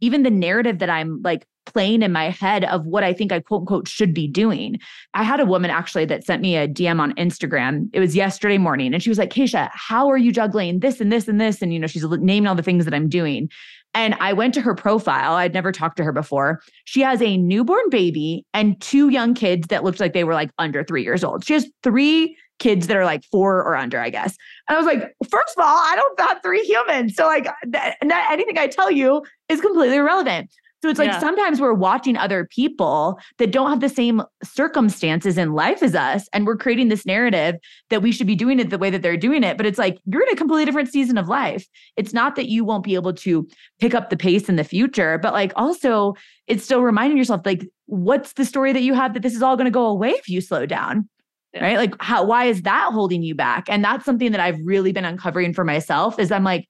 even 0.01 0.23
the 0.23 0.29
narrative 0.29 0.79
that 0.79 0.89
I'm 0.89 1.21
like 1.23 1.47
playing 1.71 2.01
in 2.01 2.11
my 2.11 2.29
head 2.29 2.65
of 2.65 2.85
what 2.85 3.03
I 3.03 3.13
think 3.13 3.31
I 3.31 3.39
quote 3.39 3.61
unquote 3.61 3.87
should 3.87 4.13
be 4.13 4.27
doing. 4.27 4.79
I 5.13 5.23
had 5.23 5.39
a 5.39 5.45
woman 5.45 5.71
actually 5.71 6.05
that 6.05 6.25
sent 6.25 6.41
me 6.41 6.55
a 6.55 6.67
DM 6.67 6.99
on 6.99 7.13
Instagram. 7.15 7.89
It 7.93 7.99
was 7.99 8.15
yesterday 8.15 8.57
morning 8.57 8.93
and 8.93 9.01
she 9.01 9.09
was 9.09 9.17
like, 9.17 9.31
Kacia, 9.31 9.69
how 9.73 10.09
are 10.09 10.17
you 10.17 10.31
juggling 10.31 10.79
this 10.79 11.01
and 11.01 11.11
this 11.11 11.27
and 11.27 11.39
this? 11.39 11.61
And, 11.61 11.73
you 11.73 11.79
know, 11.79 11.87
she's 11.87 12.03
naming 12.03 12.47
all 12.47 12.55
the 12.55 12.63
things 12.63 12.85
that 12.85 12.93
I'm 12.93 13.09
doing. 13.09 13.49
And 13.93 14.15
I 14.19 14.33
went 14.33 14.53
to 14.53 14.61
her 14.61 14.73
profile. 14.73 15.33
I'd 15.33 15.53
never 15.53 15.71
talked 15.71 15.97
to 15.97 16.03
her 16.03 16.13
before. 16.13 16.61
She 16.85 17.01
has 17.01 17.21
a 17.21 17.37
newborn 17.37 17.89
baby 17.89 18.45
and 18.53 18.79
two 18.81 19.09
young 19.09 19.33
kids 19.33 19.67
that 19.67 19.83
looked 19.83 19.99
like 19.99 20.13
they 20.13 20.23
were 20.23 20.33
like 20.33 20.51
under 20.57 20.83
three 20.83 21.03
years 21.03 21.23
old. 21.23 21.43
She 21.45 21.53
has 21.53 21.69
three 21.83 22.37
kids 22.61 22.87
that 22.87 22.95
are 22.95 23.03
like 23.05 23.23
four 23.25 23.57
or 23.57 23.75
under, 23.75 23.99
I 23.99 24.09
guess. 24.09 24.37
And 24.69 24.77
I 24.77 24.81
was 24.81 24.85
like, 24.85 25.13
first 25.29 25.57
of 25.57 25.63
all, 25.63 25.77
I 25.77 25.95
don't 25.95 26.19
have 26.27 26.41
three 26.41 26.63
humans. 26.63 27.15
So, 27.15 27.25
like, 27.25 27.47
th- 27.73 27.95
anything 28.01 28.57
I 28.57 28.67
tell 28.67 28.91
you 28.91 29.23
is 29.49 29.59
completely 29.59 29.97
irrelevant. 29.97 30.53
So 30.81 30.89
it's 30.89 30.97
like 30.97 31.11
yeah. 31.11 31.19
sometimes 31.19 31.61
we're 31.61 31.73
watching 31.73 32.17
other 32.17 32.47
people 32.49 33.19
that 33.37 33.51
don't 33.51 33.69
have 33.69 33.81
the 33.81 33.89
same 33.89 34.23
circumstances 34.43 35.37
in 35.37 35.53
life 35.53 35.83
as 35.83 35.93
us. 35.93 36.27
And 36.33 36.47
we're 36.47 36.57
creating 36.57 36.87
this 36.87 37.05
narrative 37.05 37.55
that 37.89 38.01
we 38.01 38.11
should 38.11 38.25
be 38.25 38.35
doing 38.35 38.59
it 38.59 38.71
the 38.71 38.79
way 38.79 38.89
that 38.89 39.03
they're 39.03 39.15
doing 39.15 39.43
it. 39.43 39.57
But 39.57 39.67
it's 39.67 39.77
like 39.77 39.99
you're 40.05 40.23
in 40.23 40.33
a 40.33 40.35
completely 40.35 40.65
different 40.65 40.91
season 40.91 41.19
of 41.19 41.27
life. 41.27 41.67
It's 41.97 42.13
not 42.13 42.35
that 42.35 42.49
you 42.49 42.65
won't 42.65 42.83
be 42.83 42.95
able 42.95 43.13
to 43.13 43.47
pick 43.79 43.93
up 43.93 44.09
the 44.09 44.17
pace 44.17 44.49
in 44.49 44.55
the 44.55 44.63
future, 44.63 45.19
but 45.19 45.33
like 45.33 45.53
also 45.55 46.15
it's 46.47 46.63
still 46.63 46.81
reminding 46.81 47.17
yourself, 47.17 47.41
like, 47.45 47.65
what's 47.85 48.33
the 48.33 48.45
story 48.45 48.73
that 48.73 48.81
you 48.81 48.93
have 48.93 49.13
that 49.13 49.21
this 49.23 49.35
is 49.35 49.41
all 49.41 49.55
going 49.55 49.65
to 49.65 49.71
go 49.71 49.85
away 49.85 50.09
if 50.09 50.27
you 50.27 50.41
slow 50.41 50.65
down? 50.65 51.07
Yeah. 51.53 51.63
Right. 51.63 51.77
Like, 51.77 51.95
how, 52.01 52.25
why 52.25 52.45
is 52.45 52.63
that 52.63 52.89
holding 52.91 53.23
you 53.23 53.35
back? 53.35 53.69
And 53.69 53.83
that's 53.83 54.05
something 54.05 54.31
that 54.31 54.41
I've 54.41 54.59
really 54.63 54.93
been 54.93 55.05
uncovering 55.05 55.53
for 55.53 55.63
myself 55.63 56.17
is 56.17 56.31
I'm 56.31 56.43
like, 56.43 56.67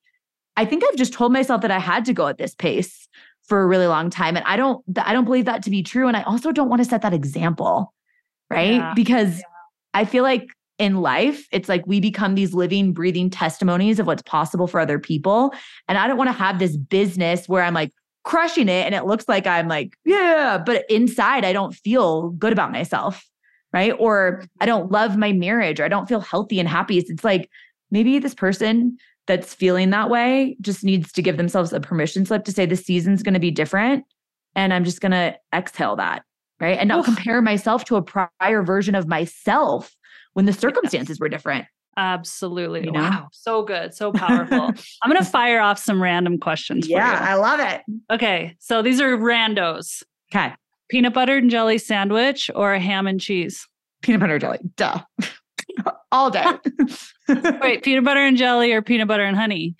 I 0.57 0.65
think 0.65 0.83
I've 0.83 0.97
just 0.97 1.13
told 1.13 1.31
myself 1.31 1.61
that 1.61 1.71
I 1.71 1.79
had 1.79 2.05
to 2.05 2.13
go 2.13 2.27
at 2.27 2.37
this 2.37 2.53
pace 2.53 3.07
for 3.51 3.61
a 3.61 3.67
really 3.67 3.87
long 3.87 4.09
time. 4.09 4.37
And 4.37 4.45
i 4.45 4.55
don't 4.55 4.81
i 4.97 5.11
don't 5.11 5.25
believe 5.25 5.43
that 5.43 5.61
to 5.63 5.69
be 5.69 5.83
true. 5.83 6.07
And 6.07 6.15
i 6.15 6.23
also 6.23 6.53
don't 6.53 6.69
want 6.69 6.81
to 6.81 6.87
set 6.87 7.01
that 7.01 7.13
example 7.13 7.93
right? 8.49 8.75
Yeah. 8.75 8.93
because 8.95 9.39
yeah. 9.39 9.43
i 9.93 10.05
feel 10.05 10.23
like 10.23 10.47
in 10.79 11.01
life 11.01 11.45
it's 11.51 11.67
like 11.67 11.85
we 11.85 11.99
become 11.99 12.35
these 12.35 12.53
living 12.53 12.93
breathing 12.93 13.29
testimonies 13.29 13.99
of 13.99 14.07
what's 14.07 14.21
possible 14.21 14.67
for 14.67 14.79
other 14.79 14.99
people. 14.99 15.53
And 15.89 15.97
i 15.97 16.07
don't 16.07 16.15
want 16.15 16.29
to 16.29 16.43
have 16.45 16.59
this 16.59 16.77
business 16.77 17.49
where 17.49 17.61
i'm 17.61 17.73
like 17.73 17.91
crushing 18.23 18.69
it 18.69 18.85
and 18.85 18.95
it 18.95 19.03
looks 19.03 19.27
like 19.27 19.45
i'm 19.45 19.67
like 19.67 19.97
yeah. 20.05 20.57
But 20.65 20.85
inside 20.89 21.43
i 21.43 21.51
don't 21.51 21.73
feel 21.73 22.29
good 22.29 22.53
about 22.53 22.71
myself 22.71 23.21
right? 23.73 23.93
Or 23.99 24.37
mm-hmm. 24.37 24.45
i 24.61 24.65
don't 24.65 24.93
love 24.93 25.17
my 25.17 25.33
marriage 25.33 25.81
or 25.81 25.83
i 25.83 25.89
don't 25.89 26.07
feel 26.07 26.21
healthy 26.21 26.57
and 26.57 26.69
happy. 26.69 26.99
It's 26.99 27.25
like 27.25 27.49
maybe 27.89 28.17
this 28.17 28.33
person 28.33 28.97
that's 29.27 29.53
feeling 29.53 29.91
that 29.91 30.09
way 30.09 30.57
just 30.61 30.83
needs 30.83 31.11
to 31.13 31.21
give 31.21 31.37
themselves 31.37 31.73
a 31.73 31.79
permission 31.79 32.25
slip 32.25 32.43
to 32.45 32.51
say 32.51 32.65
the 32.65 32.75
season's 32.75 33.23
going 33.23 33.33
to 33.33 33.39
be 33.39 33.51
different 33.51 34.03
and 34.55 34.73
I'm 34.73 34.83
just 34.83 35.01
going 35.01 35.11
to 35.11 35.35
exhale 35.53 35.95
that, 35.97 36.23
right? 36.59 36.77
And 36.77 36.89
not 36.89 36.99
Oof. 36.99 37.05
compare 37.05 37.41
myself 37.41 37.85
to 37.85 37.95
a 37.95 38.01
prior 38.01 38.63
version 38.63 38.95
of 38.95 39.07
myself 39.07 39.95
when 40.33 40.45
the 40.45 40.53
circumstances 40.53 41.15
yes. 41.15 41.19
were 41.19 41.29
different. 41.29 41.65
Absolutely. 41.97 42.85
You 42.85 42.91
know? 42.91 43.01
Wow. 43.01 43.27
So 43.31 43.63
good. 43.63 43.93
So 43.93 44.11
powerful. 44.11 44.71
I'm 45.03 45.11
going 45.11 45.21
to 45.21 45.29
fire 45.29 45.59
off 45.59 45.77
some 45.77 46.01
random 46.01 46.37
questions. 46.37 46.87
Yeah, 46.87 47.19
I 47.21 47.35
love 47.35 47.59
it. 47.59 47.81
Okay. 48.09 48.55
So 48.59 48.81
these 48.81 49.01
are 49.01 49.17
randos. 49.17 50.03
Okay. 50.33 50.53
Peanut 50.89 51.13
butter 51.13 51.37
and 51.37 51.49
jelly 51.49 51.77
sandwich 51.77 52.49
or 52.55 52.73
a 52.73 52.79
ham 52.79 53.07
and 53.07 53.19
cheese? 53.19 53.67
Peanut 54.01 54.21
butter 54.21 54.33
and 54.33 54.41
jelly. 54.41 54.59
Duh. 54.77 55.01
All 56.11 56.29
day. 56.29 56.45
Wait, 57.61 57.83
peanut 57.83 58.03
butter 58.03 58.19
and 58.19 58.37
jelly 58.37 58.71
or 58.73 58.81
peanut 58.81 59.07
butter 59.07 59.23
and 59.23 59.37
honey? 59.37 59.75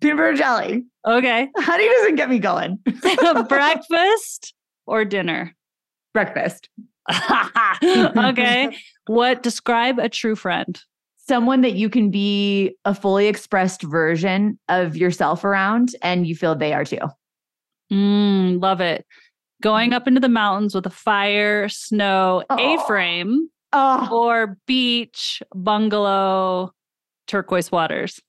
Peanut 0.00 0.16
butter 0.16 0.28
and 0.30 0.38
jelly. 0.38 0.84
Okay. 1.06 1.48
Honey 1.56 1.88
doesn't 1.88 2.16
get 2.16 2.28
me 2.30 2.38
going. 2.38 2.78
Breakfast 3.48 4.54
or 4.86 5.04
dinner? 5.04 5.54
Breakfast. 6.12 6.68
okay. 7.10 8.76
What 9.06 9.42
describe 9.42 9.98
a 9.98 10.08
true 10.08 10.36
friend? 10.36 10.80
Someone 11.28 11.60
that 11.60 11.74
you 11.74 11.88
can 11.88 12.10
be 12.10 12.76
a 12.84 12.94
fully 12.94 13.28
expressed 13.28 13.82
version 13.82 14.58
of 14.68 14.96
yourself 14.96 15.44
around 15.44 15.94
and 16.02 16.26
you 16.26 16.34
feel 16.34 16.54
they 16.54 16.72
are 16.72 16.84
too. 16.84 16.98
Mm, 17.92 18.60
love 18.60 18.80
it. 18.80 19.06
Going 19.62 19.92
up 19.92 20.08
into 20.08 20.20
the 20.20 20.28
mountains 20.28 20.74
with 20.74 20.86
a 20.86 20.90
fire, 20.90 21.68
snow, 21.68 22.42
Oh. 22.50 22.56
A-frame, 22.82 23.48
Oh, 23.72 24.08
or 24.10 24.56
beach, 24.66 25.42
bungalow, 25.54 26.72
turquoise 27.26 27.70
waters. 27.70 28.20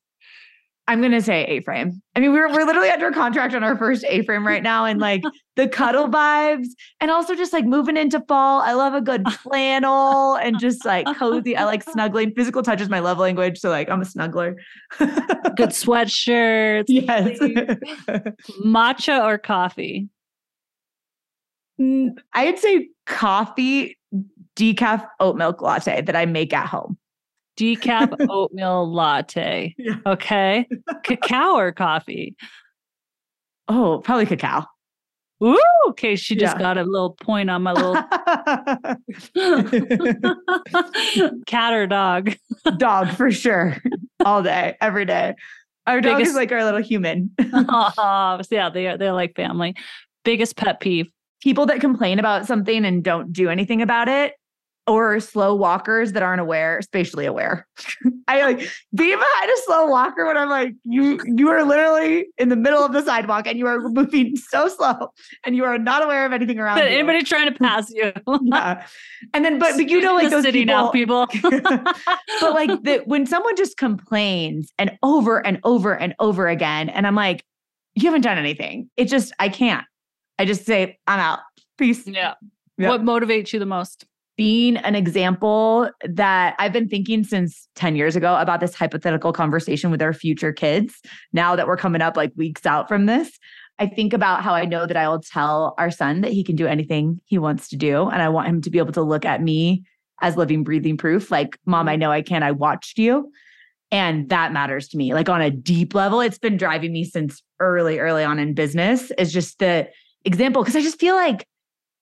I'm 0.87 1.01
gonna 1.01 1.21
say 1.21 1.45
A-frame. 1.45 2.01
I 2.15 2.19
mean, 2.19 2.33
we're 2.33 2.49
we're 2.51 2.65
literally 2.65 2.89
under 2.89 3.11
contract 3.11 3.53
on 3.53 3.63
our 3.63 3.77
first 3.77 4.03
A-frame 4.09 4.45
right 4.45 4.61
now, 4.63 4.83
and 4.85 4.99
like 4.99 5.21
the 5.55 5.67
cuddle 5.67 6.09
vibes, 6.09 6.67
and 6.99 7.09
also 7.09 7.33
just 7.35 7.53
like 7.53 7.65
moving 7.65 7.95
into 7.95 8.19
fall. 8.27 8.61
I 8.61 8.73
love 8.73 8.93
a 8.93 8.99
good 8.99 9.23
flannel 9.31 10.35
and 10.35 10.59
just 10.59 10.83
like 10.83 11.05
cozy. 11.17 11.55
I 11.55 11.63
like 11.65 11.83
snuggling. 11.89 12.33
Physical 12.35 12.61
touch 12.61 12.81
is 12.81 12.89
my 12.89 12.99
love 12.99 13.19
language, 13.19 13.59
so 13.59 13.69
like 13.69 13.89
I'm 13.89 14.01
a 14.01 14.05
snuggler. 14.05 14.55
Good 14.97 15.07
sweatshirts. 15.69 16.85
yes. 16.87 17.39
Matcha 18.65 19.23
or 19.23 19.37
coffee? 19.37 20.09
I'd 21.79 22.59
say 22.59 22.89
coffee, 23.05 23.97
decaf 24.55 25.05
oat 25.19 25.35
milk 25.37 25.61
latte 25.61 26.01
that 26.01 26.15
I 26.15 26.25
make 26.25 26.53
at 26.53 26.67
home. 26.67 26.97
Decaf 27.57 28.13
oatmeal 28.29 28.91
latte. 28.91 29.75
Yeah. 29.77 29.95
Okay. 30.05 30.67
Cacao 31.03 31.55
or 31.55 31.71
coffee? 31.71 32.35
Oh, 33.67 34.01
probably 34.03 34.25
cacao. 34.25 34.65
Ooh, 35.43 35.59
okay. 35.89 36.15
She 36.15 36.35
just 36.35 36.55
Yeah. 36.57 36.61
got 36.61 36.77
a 36.77 36.83
little 36.83 37.13
point 37.13 37.49
on 37.49 37.63
my 37.63 37.73
little 37.73 37.95
cat 41.47 41.73
or 41.73 41.87
dog. 41.87 42.33
Dog 42.77 43.09
for 43.15 43.31
sure. 43.31 43.77
All 44.23 44.43
day, 44.43 44.75
every 44.81 45.05
day. 45.05 45.35
Our 45.87 45.99
dog 46.01 46.17
Biggest- 46.17 46.31
is 46.31 46.35
like 46.35 46.51
our 46.51 46.63
little 46.63 46.81
human. 46.81 47.31
oh, 47.53 48.41
yeah, 48.51 48.69
they 48.69 48.87
are 48.87 48.97
they're 48.97 49.13
like 49.13 49.35
family. 49.35 49.75
Biggest 50.23 50.55
pet 50.57 50.79
peeve. 50.79 51.07
People 51.41 51.65
that 51.67 51.79
complain 51.81 52.19
about 52.19 52.45
something 52.45 52.85
and 52.85 53.03
don't 53.03 53.33
do 53.33 53.49
anything 53.49 53.81
about 53.81 54.07
it, 54.07 54.33
or 54.87 55.19
slow 55.19 55.53
walkers 55.55 56.13
that 56.13 56.23
aren't 56.23 56.41
aware, 56.41 56.81
spatially 56.81 57.25
aware. 57.25 57.67
I 58.27 58.41
like 58.41 58.59
being 58.95 59.17
behind 59.17 59.51
a 59.51 59.57
slow 59.65 59.85
walker 59.87 60.25
when 60.25 60.37
I'm 60.37 60.49
like, 60.49 60.73
you 60.83 61.19
you 61.25 61.49
are 61.49 61.63
literally 61.63 62.27
in 62.37 62.49
the 62.49 62.55
middle 62.55 62.83
of 62.83 62.91
the 62.91 63.01
sidewalk 63.03 63.45
and 63.47 63.57
you 63.59 63.67
are 63.67 63.79
moving 63.79 64.35
so 64.35 64.67
slow 64.67 65.09
and 65.45 65.55
you 65.55 65.63
are 65.65 65.77
not 65.77 66.03
aware 66.03 66.25
of 66.25 66.33
anything 66.33 66.59
around 66.59 66.77
But 66.79 66.89
you. 66.91 66.97
anybody 66.97 67.23
trying 67.23 67.51
to 67.53 67.57
pass 67.57 67.89
you. 67.91 68.11
yeah. 68.43 68.85
And 69.33 69.45
then 69.45 69.59
but, 69.59 69.75
but 69.75 69.87
you 69.89 70.01
know 70.01 70.15
like 70.15 70.25
The 70.25 70.29
those 70.37 70.43
city 70.43 70.61
people, 70.65 70.73
now, 70.75 70.89
people. 70.89 71.27
but 71.43 72.53
like 72.53 72.69
the, 72.83 73.01
when 73.05 73.25
someone 73.25 73.55
just 73.55 73.77
complains 73.77 74.71
and 74.79 74.97
over 75.03 75.45
and 75.45 75.59
over 75.63 75.93
and 75.95 76.15
over 76.19 76.47
again, 76.47 76.89
and 76.89 77.05
I'm 77.05 77.15
like, 77.15 77.43
you 77.95 78.05
haven't 78.05 78.21
done 78.21 78.37
anything. 78.37 78.89
It 78.97 79.05
just, 79.05 79.33
I 79.37 79.49
can't. 79.49 79.85
I 80.39 80.45
just 80.45 80.65
say, 80.65 80.97
I'm 81.07 81.19
out. 81.19 81.39
Peace. 81.77 82.07
yeah. 82.07 82.33
Yeah. 82.77 82.89
What 82.89 83.03
motivates 83.03 83.53
you 83.53 83.59
the 83.59 83.65
most? 83.65 84.05
Being 84.37 84.77
an 84.77 84.95
example 84.95 85.89
that 86.07 86.55
I've 86.57 86.73
been 86.73 86.87
thinking 86.87 87.23
since 87.23 87.67
10 87.75 87.95
years 87.95 88.15
ago 88.15 88.35
about 88.37 88.59
this 88.59 88.73
hypothetical 88.73 89.33
conversation 89.33 89.91
with 89.91 90.01
our 90.01 90.13
future 90.13 90.53
kids. 90.53 90.95
Now 91.33 91.55
that 91.55 91.67
we're 91.67 91.77
coming 91.77 92.01
up 92.01 92.17
like 92.17 92.31
weeks 92.35 92.65
out 92.65 92.87
from 92.87 93.05
this, 93.05 93.37
I 93.77 93.87
think 93.87 94.13
about 94.13 94.43
how 94.43 94.53
I 94.53 94.65
know 94.65 94.85
that 94.85 94.95
I 94.95 95.09
will 95.09 95.21
tell 95.21 95.73
our 95.77 95.91
son 95.91 96.21
that 96.21 96.31
he 96.31 96.43
can 96.43 96.55
do 96.55 96.67
anything 96.67 97.19
he 97.25 97.37
wants 97.37 97.67
to 97.69 97.75
do. 97.75 98.09
And 98.09 98.21
I 98.21 98.29
want 98.29 98.47
him 98.47 98.61
to 98.61 98.69
be 98.69 98.77
able 98.77 98.93
to 98.93 99.01
look 99.01 99.25
at 99.25 99.41
me 99.41 99.83
as 100.21 100.37
living, 100.37 100.63
breathing 100.63 100.97
proof. 100.97 101.31
Like, 101.31 101.57
mom, 101.65 101.87
I 101.87 101.93
mm-hmm. 101.93 102.01
know 102.01 102.11
I 102.11 102.21
can. 102.21 102.43
I 102.43 102.51
watched 102.51 102.97
you. 102.97 103.31
And 103.91 104.29
that 104.29 104.53
matters 104.53 104.87
to 104.89 104.97
me. 104.97 105.13
Like 105.13 105.29
on 105.29 105.41
a 105.41 105.51
deep 105.51 105.93
level, 105.93 106.21
it's 106.21 106.37
been 106.37 106.57
driving 106.57 106.93
me 106.93 107.03
since 107.03 107.41
early, 107.59 107.99
early 107.99 108.23
on 108.23 108.39
in 108.39 108.53
business. 108.53 109.11
Is 109.17 109.33
just 109.33 109.59
the 109.59 109.89
example. 110.23 110.63
Cause 110.63 110.75
I 110.75 110.81
just 110.81 110.99
feel 110.99 111.15
like 111.15 111.45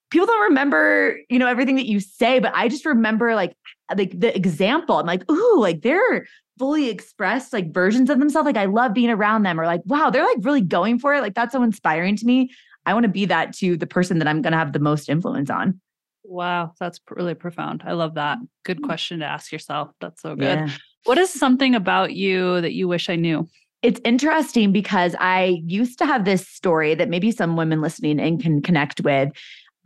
people 0.10 0.28
don't 0.28 0.50
remember, 0.50 1.18
you 1.30 1.40
know, 1.40 1.48
everything 1.48 1.76
that 1.76 1.88
you 1.88 2.00
say, 2.00 2.40
but 2.40 2.54
I 2.56 2.68
just 2.68 2.86
remember 2.86 3.36
like 3.36 3.56
like 3.96 4.20
the 4.20 4.36
example. 4.36 4.98
I'm 4.98 5.06
like, 5.06 5.30
ooh, 5.30 5.60
like 5.60 5.82
they're 5.82 6.28
fully 6.58 6.90
expressed 6.90 7.54
like 7.54 7.74
versions 7.74 8.10
of 8.10 8.20
themselves. 8.20 8.46
Like 8.46 8.58
I 8.58 8.66
love 8.66 8.94
being 8.94 9.10
around 9.10 9.44
them, 9.44 9.60
or 9.60 9.66
like, 9.66 9.82
wow, 9.86 10.10
they're 10.10 10.26
like 10.26 10.38
really 10.42 10.62
going 10.62 11.00
for 11.00 11.14
it. 11.14 11.22
Like 11.22 11.36
that's 11.36 11.54
so 11.54 11.64
inspiring 11.64 12.16
to 12.18 12.26
me. 12.26 12.52
I 12.86 12.94
want 12.94 13.04
to 13.04 13.10
be 13.10 13.26
that 13.26 13.54
to 13.58 13.78
the 13.78 13.88
person 13.88 14.20
that 14.20 14.28
I'm 14.28 14.42
gonna 14.42 14.58
have 14.58 14.74
the 14.74 14.80
most 14.80 15.10
influence 15.10 15.50
on. 15.50 15.80
Wow, 16.24 16.74
that's 16.80 17.00
really 17.10 17.34
profound. 17.34 17.84
I 17.86 17.94
love 17.94 18.16
that. 18.16 18.38
Good 18.64 18.82
mm. 18.82 18.86
question 18.86 19.20
to 19.20 19.26
ask 19.26 19.52
yourself. 19.52 19.90
That's 20.00 20.22
so 20.22 20.36
good. 20.36 20.60
Yeah. 20.60 20.70
What 21.06 21.18
is 21.18 21.32
something 21.32 21.76
about 21.76 22.14
you 22.14 22.62
that 22.62 22.74
you 22.74 22.88
wish 22.88 23.10
I 23.10 23.16
knew? 23.16 23.48
It's 23.82 24.02
interesting 24.04 24.72
because 24.72 25.16
I 25.20 25.62
used 25.66 25.98
to 26.00 26.06
have 26.06 26.26
this 26.26 26.48
story 26.48 26.94
that 26.96 27.10
maybe 27.10 27.32
some 27.32 27.56
women 27.56 27.82
listening 27.82 28.20
in 28.20 28.38
can 28.38 28.62
connect 28.62 29.02
with. 29.02 29.30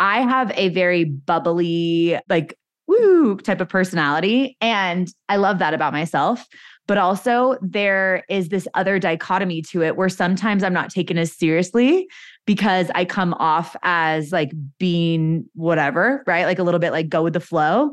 I 0.03 0.19
have 0.21 0.51
a 0.55 0.67
very 0.67 1.05
bubbly, 1.05 2.19
like, 2.27 2.57
woo 2.87 3.37
type 3.37 3.61
of 3.61 3.69
personality. 3.69 4.57
And 4.59 5.09
I 5.29 5.37
love 5.37 5.59
that 5.59 5.73
about 5.73 5.93
myself. 5.93 6.45
But 6.87 6.97
also, 6.97 7.55
there 7.61 8.25
is 8.27 8.49
this 8.49 8.67
other 8.73 8.99
dichotomy 8.99 9.61
to 9.71 9.81
it 9.81 9.95
where 9.95 10.09
sometimes 10.09 10.61
I'm 10.61 10.73
not 10.73 10.89
taken 10.89 11.17
as 11.17 11.31
seriously 11.31 12.09
because 12.45 12.91
I 12.93 13.05
come 13.05 13.33
off 13.35 13.77
as 13.83 14.33
like 14.33 14.51
being 14.77 15.45
whatever, 15.53 16.25
right? 16.27 16.43
Like 16.43 16.59
a 16.59 16.63
little 16.63 16.81
bit 16.81 16.91
like 16.91 17.07
go 17.07 17.23
with 17.23 17.31
the 17.31 17.39
flow. 17.39 17.91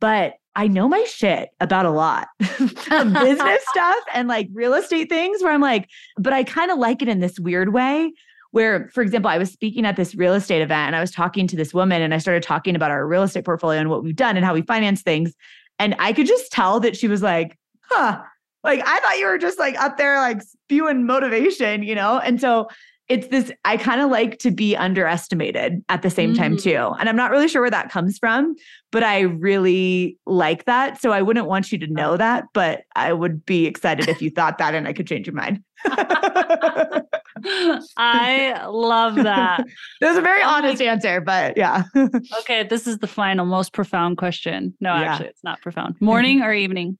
But 0.00 0.36
I 0.56 0.66
know 0.66 0.88
my 0.88 1.04
shit 1.04 1.50
about 1.60 1.84
a 1.84 1.90
lot 1.90 2.28
of 2.40 3.12
business 3.12 3.64
stuff 3.70 4.04
and 4.14 4.28
like 4.28 4.48
real 4.54 4.72
estate 4.72 5.10
things 5.10 5.42
where 5.42 5.52
I'm 5.52 5.60
like, 5.60 5.90
but 6.16 6.32
I 6.32 6.42
kind 6.42 6.70
of 6.70 6.78
like 6.78 7.02
it 7.02 7.08
in 7.08 7.20
this 7.20 7.38
weird 7.38 7.74
way. 7.74 8.14
Where, 8.52 8.88
for 8.92 9.02
example, 9.02 9.30
I 9.30 9.38
was 9.38 9.50
speaking 9.52 9.86
at 9.86 9.96
this 9.96 10.14
real 10.14 10.34
estate 10.34 10.60
event 10.60 10.88
and 10.88 10.96
I 10.96 11.00
was 11.00 11.10
talking 11.12 11.46
to 11.46 11.56
this 11.56 11.72
woman 11.72 12.02
and 12.02 12.12
I 12.12 12.18
started 12.18 12.42
talking 12.42 12.74
about 12.74 12.90
our 12.90 13.06
real 13.06 13.22
estate 13.22 13.44
portfolio 13.44 13.78
and 13.80 13.88
what 13.90 14.02
we've 14.02 14.16
done 14.16 14.36
and 14.36 14.44
how 14.44 14.54
we 14.54 14.62
finance 14.62 15.02
things. 15.02 15.34
And 15.78 15.94
I 15.98 16.12
could 16.12 16.26
just 16.26 16.50
tell 16.50 16.80
that 16.80 16.96
she 16.96 17.06
was 17.08 17.22
like, 17.22 17.56
huh, 17.82 18.20
like 18.64 18.82
I 18.84 19.00
thought 19.00 19.18
you 19.18 19.26
were 19.26 19.38
just 19.38 19.58
like 19.58 19.80
up 19.80 19.96
there, 19.98 20.16
like 20.18 20.42
spewing 20.42 21.06
motivation, 21.06 21.82
you 21.84 21.94
know? 21.94 22.18
And 22.18 22.40
so 22.40 22.68
it's 23.08 23.26
this, 23.28 23.50
I 23.64 23.76
kind 23.76 24.00
of 24.00 24.08
like 24.10 24.38
to 24.38 24.50
be 24.52 24.76
underestimated 24.76 25.82
at 25.88 26.02
the 26.02 26.10
same 26.10 26.32
time 26.34 26.56
Mm. 26.56 26.62
too. 26.62 26.94
And 27.00 27.08
I'm 27.08 27.16
not 27.16 27.32
really 27.32 27.48
sure 27.48 27.60
where 27.60 27.70
that 27.70 27.90
comes 27.90 28.18
from, 28.18 28.54
but 28.92 29.02
I 29.02 29.20
really 29.22 30.16
like 30.26 30.66
that. 30.66 31.00
So 31.00 31.10
I 31.10 31.20
wouldn't 31.22 31.46
want 31.46 31.72
you 31.72 31.78
to 31.78 31.88
know 31.88 32.16
that, 32.16 32.44
but 32.52 32.82
I 32.94 33.12
would 33.12 33.44
be 33.44 33.66
excited 33.66 34.08
if 34.08 34.22
you 34.22 34.30
thought 34.30 34.58
that 34.58 34.76
and 34.76 34.86
I 34.86 34.92
could 34.92 35.08
change 35.08 35.26
your 35.26 35.34
mind. 35.34 35.64
that 37.42 37.82
I 37.96 38.66
love 38.66 39.16
that. 39.16 39.64
was 40.00 40.16
a 40.16 40.20
very 40.20 40.42
Oh 40.42 40.48
honest 40.48 40.80
answer, 40.82 41.20
but 41.20 41.56
yeah. 41.56 41.84
Okay, 42.40 42.64
this 42.64 42.86
is 42.86 42.98
the 42.98 43.06
final, 43.06 43.46
most 43.46 43.72
profound 43.72 44.16
question. 44.18 44.74
No, 44.80 44.94
Yeah. 44.94 45.02
actually, 45.12 45.28
it's 45.28 45.44
not 45.44 45.60
profound. 45.60 45.96
Morning 46.00 46.42
or 46.42 46.52
evening? 46.52 46.98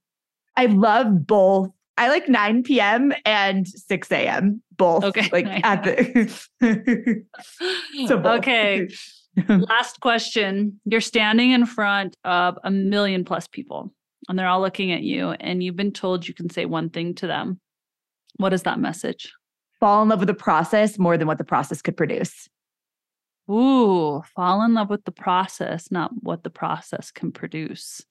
I 0.56 0.66
love 0.66 1.26
both. 1.26 1.70
I 1.96 2.08
like 2.08 2.28
9 2.28 2.62
p.m. 2.62 3.12
and 3.26 3.66
6 3.68 4.12
a.m. 4.12 4.62
Both. 4.76 5.04
Okay. 5.04 5.28
Like 5.32 5.46
at 5.64 5.84
the 5.84 7.24
so 8.06 8.16
both. 8.18 8.38
okay, 8.38 8.88
last 9.48 10.00
question. 10.00 10.80
You're 10.86 11.00
standing 11.02 11.50
in 11.50 11.66
front 11.66 12.16
of 12.24 12.58
a 12.64 12.70
million 12.70 13.24
plus 13.24 13.46
people, 13.46 13.92
and 14.28 14.38
they're 14.38 14.48
all 14.48 14.60
looking 14.62 14.92
at 14.92 15.02
you, 15.02 15.30
and 15.32 15.62
you've 15.62 15.76
been 15.76 15.92
told 15.92 16.26
you 16.26 16.32
can 16.34 16.48
say 16.48 16.64
one 16.64 16.88
thing 16.90 17.14
to 17.16 17.26
them. 17.26 17.60
What 18.36 18.52
is 18.54 18.62
that 18.62 18.80
message? 18.80 19.32
Fall 19.80 20.02
in 20.02 20.08
love 20.10 20.20
with 20.20 20.28
the 20.28 20.34
process 20.34 20.98
more 20.98 21.16
than 21.16 21.26
what 21.26 21.38
the 21.38 21.44
process 21.44 21.82
could 21.82 21.96
produce. 21.96 22.48
Ooh, 23.50 24.22
fall 24.36 24.62
in 24.62 24.74
love 24.74 24.90
with 24.90 25.04
the 25.04 25.12
process, 25.12 25.90
not 25.90 26.10
what 26.20 26.44
the 26.44 26.50
process 26.50 27.10
can 27.10 27.32
produce. 27.32 28.02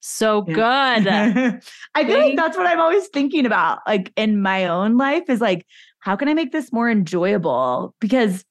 So 0.00 0.42
good. 0.42 0.56
I 0.58 1.60
feel 2.04 2.18
like 2.18 2.36
that's 2.36 2.56
what 2.56 2.66
I'm 2.66 2.80
always 2.80 3.06
thinking 3.08 3.46
about, 3.46 3.78
like 3.86 4.12
in 4.16 4.42
my 4.42 4.66
own 4.66 4.96
life, 4.96 5.24
is 5.28 5.40
like, 5.40 5.64
how 6.00 6.16
can 6.16 6.28
I 6.28 6.34
make 6.34 6.52
this 6.52 6.72
more 6.72 6.90
enjoyable? 6.90 7.94
Because 8.00 8.44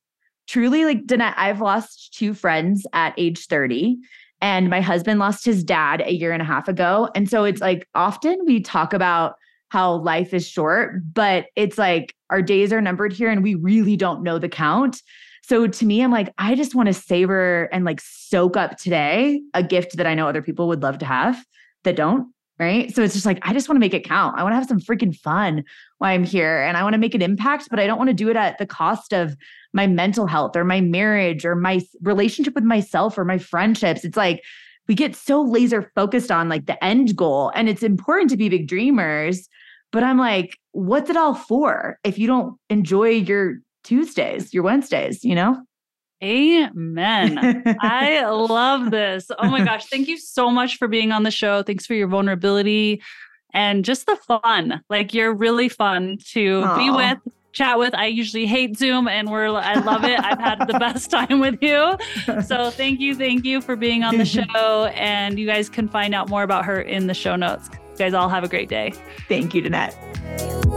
truly, 0.48 0.86
like, 0.86 1.06
Danette, 1.06 1.34
I've 1.38 1.62
lost 1.62 2.14
two 2.14 2.34
friends 2.34 2.86
at 2.94 3.14
age 3.18 3.48
30, 3.48 3.98
and 4.42 4.70
my 4.70 4.82
husband 4.82 5.20
lost 5.20 5.46
his 5.46 5.64
dad 5.64 6.02
a 6.02 6.14
year 6.14 6.32
and 6.32 6.42
a 6.42 6.46
half 6.46 6.68
ago. 6.68 7.10
And 7.16 7.30
so 7.30 7.44
it's 7.44 7.62
like 7.62 7.88
often 7.94 8.38
we 8.46 8.62
talk 8.62 8.94
about 8.94 9.36
how 9.70 9.96
life 9.96 10.34
is 10.34 10.48
short, 10.48 11.02
but 11.14 11.46
it's 11.56 11.78
like 11.78 12.16
our 12.32 12.42
days 12.42 12.74
are 12.74 12.82
numbered 12.82 13.14
here 13.14 13.30
and 13.30 13.44
we 13.44 13.56
really 13.56 13.96
don't 13.96 14.24
know 14.24 14.40
the 14.40 14.50
count. 14.50 15.02
So 15.44 15.68
to 15.68 15.86
me, 15.86 16.02
I'm 16.02 16.12
like, 16.12 16.34
I 16.38 16.56
just 16.56 16.76
want 16.76 16.88
to 16.88 16.94
savor 16.94 17.70
and 17.72 17.84
like 17.84 18.00
soak 18.02 18.56
up 18.58 18.78
today 18.78 19.42
a 19.54 19.62
gift 19.62 19.98
that 19.98 20.08
I 20.08 20.16
know 20.16 20.28
other 20.28 20.42
people 20.42 20.68
would 20.70 20.82
love 20.82 21.00
to 21.00 21.06
have 21.06 21.44
that 21.84 21.96
don't. 21.96 22.34
Right. 22.60 22.96
So 22.96 23.02
it's 23.02 23.16
just 23.16 23.26
like, 23.26 23.40
I 23.42 23.54
just 23.54 23.68
want 23.68 23.78
to 23.78 23.80
make 23.80 23.96
it 23.96 24.06
count. 24.06 24.38
I 24.38 24.44
want 24.44 24.54
to 24.54 24.58
have 24.58 24.68
some 24.68 24.80
freaking 24.80 25.16
fun 25.16 25.64
while 25.98 26.14
I'm 26.14 26.24
here 26.24 26.62
and 26.62 26.78
I 26.78 26.84
want 26.84 26.94
to 26.94 27.00
make 27.00 27.16
an 27.16 27.22
impact, 27.24 27.68
but 27.72 27.80
I 27.80 27.88
don't 27.88 27.98
want 27.98 28.10
to 28.10 28.14
do 28.14 28.30
it 28.30 28.36
at 28.36 28.60
the 28.60 28.68
cost 28.68 29.14
of 29.14 29.36
my 29.74 29.88
mental 29.88 30.28
health 30.28 30.56
or 30.56 30.64
my 30.64 30.80
marriage 30.80 31.44
or 31.44 31.56
my 31.56 31.82
relationship 32.04 32.54
with 32.54 32.64
myself 32.64 33.18
or 33.18 33.26
my 33.26 33.40
friendships. 33.40 34.06
It's 34.06 34.18
like, 34.18 34.44
we 34.88 34.94
get 34.94 35.16
so 35.16 35.42
laser 35.42 35.92
focused 35.96 36.32
on 36.32 36.50
like 36.50 36.68
the 36.68 36.84
end 36.84 37.16
goal 37.16 37.52
and 37.56 37.68
it's 37.68 37.82
important 37.82 38.30
to 38.30 38.38
be 38.38 38.50
big 38.50 38.68
dreamers 38.68 39.50
but 39.92 40.04
i'm 40.04 40.18
like 40.18 40.58
what's 40.72 41.10
it 41.10 41.18
all 41.18 41.34
for 41.34 42.00
if 42.04 42.18
you 42.18 42.28
don't 42.28 42.58
enjoy 42.70 43.10
your 43.10 43.56
tuesdays 43.84 44.54
your 44.54 44.64
wednesdays 44.64 45.24
you 45.24 45.36
know 45.36 45.62
Amen. 46.24 47.64
I 47.82 48.24
love 48.26 48.92
this. 48.92 49.32
Oh 49.40 49.50
my 49.50 49.64
gosh. 49.64 49.88
Thank 49.88 50.08
you 50.08 50.18
so 50.20 50.52
much 50.52 50.78
for 50.78 50.88
being 50.88 51.12
on 51.12 51.24
the 51.24 51.32
show. 51.32 51.64
Thanks 51.64 51.86
for 51.86 51.96
your 51.96 52.08
vulnerability 52.08 53.02
and 53.54 53.84
just 53.84 54.06
the 54.06 54.16
fun. 54.16 54.82
Like 54.90 55.14
you're 55.14 55.34
really 55.34 55.68
fun 55.68 56.18
to 56.34 56.62
Aww. 56.62 56.78
be 56.78 56.90
with, 56.92 57.18
chat 57.54 57.80
with. 57.80 57.96
I 57.96 58.06
usually 58.06 58.46
hate 58.46 58.78
Zoom 58.78 59.08
and 59.08 59.32
we're 59.32 59.48
I 59.48 59.74
love 59.76 60.04
it. 60.04 60.20
I've 60.20 60.40
had 60.40 60.68
the 60.68 60.78
best 60.78 61.10
time 61.12 61.40
with 61.40 61.58
you. 61.62 61.98
So 62.46 62.70
thank 62.70 63.00
you, 63.00 63.16
thank 63.16 63.44
you 63.44 63.60
for 63.60 63.76
being 63.76 64.04
on 64.04 64.18
the 64.18 64.26
show. 64.56 64.92
And 64.96 65.40
you 65.40 65.48
guys 65.48 65.70
can 65.70 65.88
find 65.88 66.14
out 66.14 66.30
more 66.30 66.44
about 66.44 66.66
her 66.66 66.80
in 66.80 67.08
the 67.08 67.16
show 67.16 67.36
notes 67.36 67.70
guys 68.02 68.14
all 68.14 68.30
have 68.30 68.44
a 68.44 68.48
great 68.48 68.70
day. 68.70 68.94
Thank 69.28 69.54
you, 69.54 69.62
Danette. 69.62 70.71